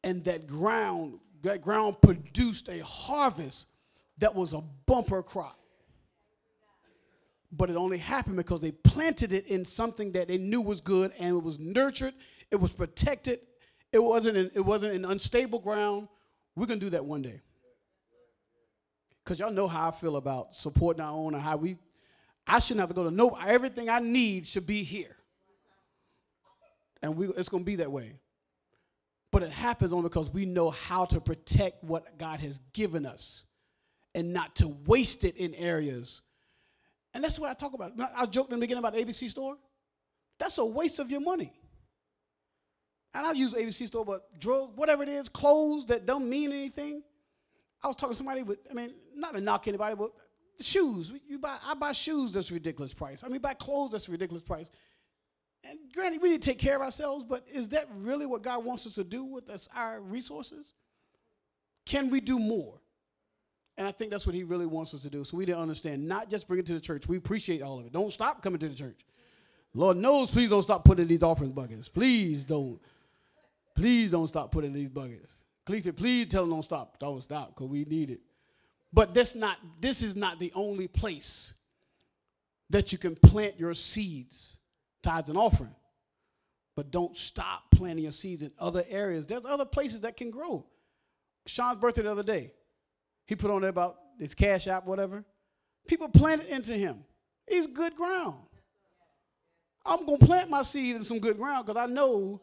and 0.04 0.24
that 0.24 0.46
ground 0.46 1.20
that 1.42 1.60
ground 1.62 1.96
produced 2.02 2.68
a 2.68 2.80
harvest 2.80 3.66
that 4.18 4.34
was 4.34 4.52
a 4.52 4.62
bumper 4.86 5.22
crop 5.22 5.58
but 7.50 7.70
it 7.70 7.76
only 7.76 7.98
happened 7.98 8.36
because 8.36 8.60
they 8.60 8.72
planted 8.72 9.32
it 9.32 9.46
in 9.46 9.64
something 9.64 10.12
that 10.12 10.28
they 10.28 10.38
knew 10.38 10.60
was 10.60 10.80
good 10.80 11.12
and 11.18 11.36
it 11.36 11.42
was 11.42 11.58
nurtured, 11.58 12.14
it 12.50 12.56
was 12.56 12.72
protected, 12.72 13.40
it 13.92 14.02
wasn't 14.02 14.36
in, 14.36 14.50
it 14.54 14.60
wasn't 14.60 14.92
in 14.92 15.04
unstable 15.04 15.58
ground. 15.58 16.08
We're 16.58 16.66
gonna 16.66 16.80
do 16.80 16.90
that 16.90 17.04
one 17.04 17.22
day. 17.22 17.40
Cause 19.24 19.38
y'all 19.38 19.52
know 19.52 19.68
how 19.68 19.88
I 19.88 19.90
feel 19.90 20.16
about 20.16 20.56
supporting 20.56 21.02
our 21.02 21.12
own 21.12 21.34
and 21.34 21.42
how 21.42 21.56
we 21.56 21.78
I 22.46 22.58
shouldn't 22.60 22.80
have 22.80 22.88
to 22.88 22.94
go 22.94 23.04
to 23.04 23.10
no 23.10 23.36
everything 23.46 23.90
I 23.90 23.98
need 23.98 24.46
should 24.46 24.66
be 24.66 24.82
here. 24.82 25.16
And 27.02 27.16
we 27.16 27.28
it's 27.28 27.48
gonna 27.48 27.64
be 27.64 27.76
that 27.76 27.92
way. 27.92 28.20
But 29.30 29.42
it 29.42 29.52
happens 29.52 29.92
only 29.92 30.08
because 30.08 30.30
we 30.30 30.46
know 30.46 30.70
how 30.70 31.04
to 31.06 31.20
protect 31.20 31.84
what 31.84 32.18
God 32.18 32.40
has 32.40 32.60
given 32.72 33.04
us 33.04 33.44
and 34.14 34.32
not 34.32 34.56
to 34.56 34.68
waste 34.86 35.24
it 35.24 35.36
in 35.36 35.54
areas 35.54 36.22
and 37.14 37.24
that's 37.24 37.38
what 37.38 37.50
I 37.50 37.54
talk 37.54 37.74
about. 37.74 37.92
I 38.14 38.26
joked 38.26 38.52
in 38.52 38.58
the 38.58 38.60
beginning 38.60 38.84
about 38.84 38.94
ABC 38.94 39.28
store. 39.30 39.56
That's 40.38 40.58
a 40.58 40.64
waste 40.64 40.98
of 40.98 41.10
your 41.10 41.20
money. 41.20 41.52
And 43.14 43.26
I 43.26 43.32
use 43.32 43.54
ABC 43.54 43.86
store, 43.86 44.04
but 44.04 44.38
drugs, 44.38 44.72
whatever 44.76 45.02
it 45.02 45.08
is, 45.08 45.28
clothes 45.28 45.86
that 45.86 46.06
don't 46.06 46.28
mean 46.28 46.52
anything. 46.52 47.02
I 47.82 47.86
was 47.86 47.96
talking 47.96 48.12
to 48.12 48.16
somebody 48.16 48.42
with, 48.42 48.58
I 48.70 48.74
mean, 48.74 48.92
not 49.14 49.34
to 49.34 49.40
knock 49.40 49.68
anybody, 49.68 49.94
but 49.96 50.10
shoes. 50.60 51.12
You 51.28 51.38
buy, 51.38 51.56
I 51.64 51.74
buy 51.74 51.92
shoes 51.92 52.32
that's 52.32 52.50
ridiculous 52.50 52.92
price. 52.92 53.22
I 53.24 53.28
mean, 53.28 53.40
buy 53.40 53.54
clothes 53.54 53.92
that's 53.92 54.08
ridiculous 54.08 54.42
price. 54.42 54.70
And 55.64 55.78
granted, 55.92 56.22
we 56.22 56.30
need 56.30 56.42
to 56.42 56.48
take 56.48 56.58
care 56.58 56.76
of 56.76 56.82
ourselves, 56.82 57.24
but 57.24 57.44
is 57.52 57.70
that 57.70 57.86
really 57.96 58.26
what 58.26 58.42
God 58.42 58.64
wants 58.64 58.86
us 58.86 58.94
to 58.94 59.04
do 59.04 59.24
with 59.24 59.48
us, 59.50 59.68
our 59.74 60.00
resources? 60.00 60.74
Can 61.86 62.10
we 62.10 62.20
do 62.20 62.38
more? 62.38 62.80
And 63.76 63.86
I 63.86 63.92
think 63.92 64.10
that's 64.10 64.26
what 64.26 64.34
he 64.34 64.42
really 64.44 64.66
wants 64.66 64.92
us 64.92 65.02
to 65.02 65.10
do. 65.10 65.24
So 65.24 65.36
we 65.36 65.46
didn't 65.46 65.60
understand, 65.60 66.06
not 66.06 66.28
just 66.28 66.48
bring 66.48 66.60
it 66.60 66.66
to 66.66 66.74
the 66.74 66.80
church. 66.80 67.06
We 67.08 67.16
appreciate 67.16 67.62
all 67.62 67.78
of 67.78 67.86
it. 67.86 67.92
Don't 67.92 68.12
stop 68.12 68.42
coming 68.42 68.58
to 68.58 68.68
the 68.68 68.74
church. 68.74 69.00
Lord 69.72 69.96
knows, 69.96 70.30
please 70.30 70.50
don't 70.50 70.62
stop 70.62 70.84
putting 70.84 71.06
these 71.06 71.22
offering 71.22 71.52
buckets. 71.52 71.88
Please 71.88 72.44
don't. 72.44 72.80
Please 73.78 74.10
don't 74.10 74.26
stop 74.26 74.50
putting 74.50 74.72
these 74.72 74.88
buckets. 74.88 75.32
Cleveland, 75.64 75.96
please 75.96 76.26
tell 76.26 76.42
them 76.42 76.50
don't 76.50 76.64
stop. 76.64 76.98
Don't 76.98 77.22
stop, 77.22 77.54
because 77.54 77.68
we 77.68 77.84
need 77.84 78.10
it. 78.10 78.18
But 78.92 79.14
not, 79.36 79.58
this 79.80 80.02
is 80.02 80.16
not 80.16 80.40
the 80.40 80.50
only 80.56 80.88
place 80.88 81.54
that 82.70 82.90
you 82.90 82.98
can 82.98 83.14
plant 83.14 83.56
your 83.56 83.74
seeds, 83.74 84.56
tithes 85.00 85.28
and 85.28 85.38
offering. 85.38 85.76
But 86.74 86.90
don't 86.90 87.16
stop 87.16 87.70
planting 87.72 88.02
your 88.02 88.12
seeds 88.12 88.42
in 88.42 88.50
other 88.58 88.82
areas. 88.88 89.28
There's 89.28 89.46
other 89.46 89.64
places 89.64 90.00
that 90.00 90.16
can 90.16 90.32
grow. 90.32 90.66
Sean's 91.46 91.78
birthday 91.78 92.02
the 92.02 92.10
other 92.10 92.24
day. 92.24 92.52
He 93.26 93.36
put 93.36 93.52
on 93.52 93.60
there 93.60 93.70
about 93.70 93.98
his 94.18 94.34
cash 94.34 94.66
app, 94.66 94.86
whatever. 94.86 95.24
People 95.86 96.08
planted 96.08 96.48
into 96.48 96.72
him. 96.72 97.04
He's 97.48 97.68
good 97.68 97.94
ground. 97.94 98.38
I'm 99.86 100.04
going 100.04 100.18
to 100.18 100.26
plant 100.26 100.50
my 100.50 100.62
seed 100.62 100.96
in 100.96 101.04
some 101.04 101.20
good 101.20 101.36
ground 101.36 101.64
because 101.64 101.80
I 101.80 101.86
know 101.86 102.40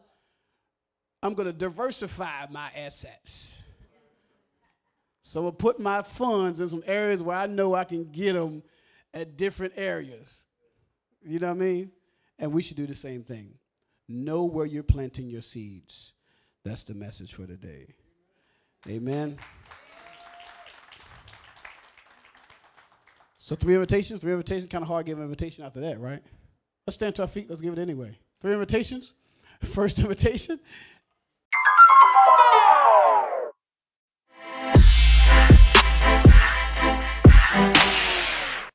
I'm 1.26 1.34
going 1.34 1.46
to 1.46 1.52
diversify 1.52 2.46
my 2.50 2.70
assets. 2.76 3.58
So 5.22 5.44
to 5.46 5.52
put 5.52 5.80
my 5.80 6.02
funds 6.02 6.60
in 6.60 6.68
some 6.68 6.84
areas 6.86 7.20
where 7.20 7.36
I 7.36 7.46
know 7.46 7.74
I 7.74 7.82
can 7.82 8.04
get 8.04 8.34
them 8.34 8.62
at 9.12 9.36
different 9.36 9.72
areas. 9.76 10.46
You 11.24 11.40
know 11.40 11.48
what 11.48 11.56
I 11.56 11.58
mean? 11.58 11.90
And 12.38 12.52
we 12.52 12.62
should 12.62 12.76
do 12.76 12.86
the 12.86 12.94
same 12.94 13.24
thing. 13.24 13.54
Know 14.08 14.44
where 14.44 14.66
you're 14.66 14.84
planting 14.84 15.28
your 15.28 15.42
seeds. 15.42 16.12
That's 16.64 16.84
the 16.84 16.94
message 16.94 17.34
for 17.34 17.44
today. 17.44 17.94
Amen. 18.88 19.36
So 23.36 23.56
three 23.56 23.74
invitations, 23.74 24.20
three 24.20 24.32
invitations, 24.32 24.70
kind 24.70 24.82
of 24.82 24.88
hard 24.88 25.06
to 25.06 25.10
give 25.10 25.18
an 25.18 25.24
invitation 25.24 25.64
after 25.64 25.80
that, 25.80 25.98
right? 25.98 26.22
Let's 26.86 26.94
stand 26.94 27.16
to 27.16 27.22
our 27.22 27.28
feet. 27.28 27.50
Let's 27.50 27.62
give 27.62 27.72
it 27.72 27.80
anyway. 27.80 28.16
Three 28.40 28.52
invitations. 28.52 29.12
First 29.62 29.98
invitation, 30.00 30.60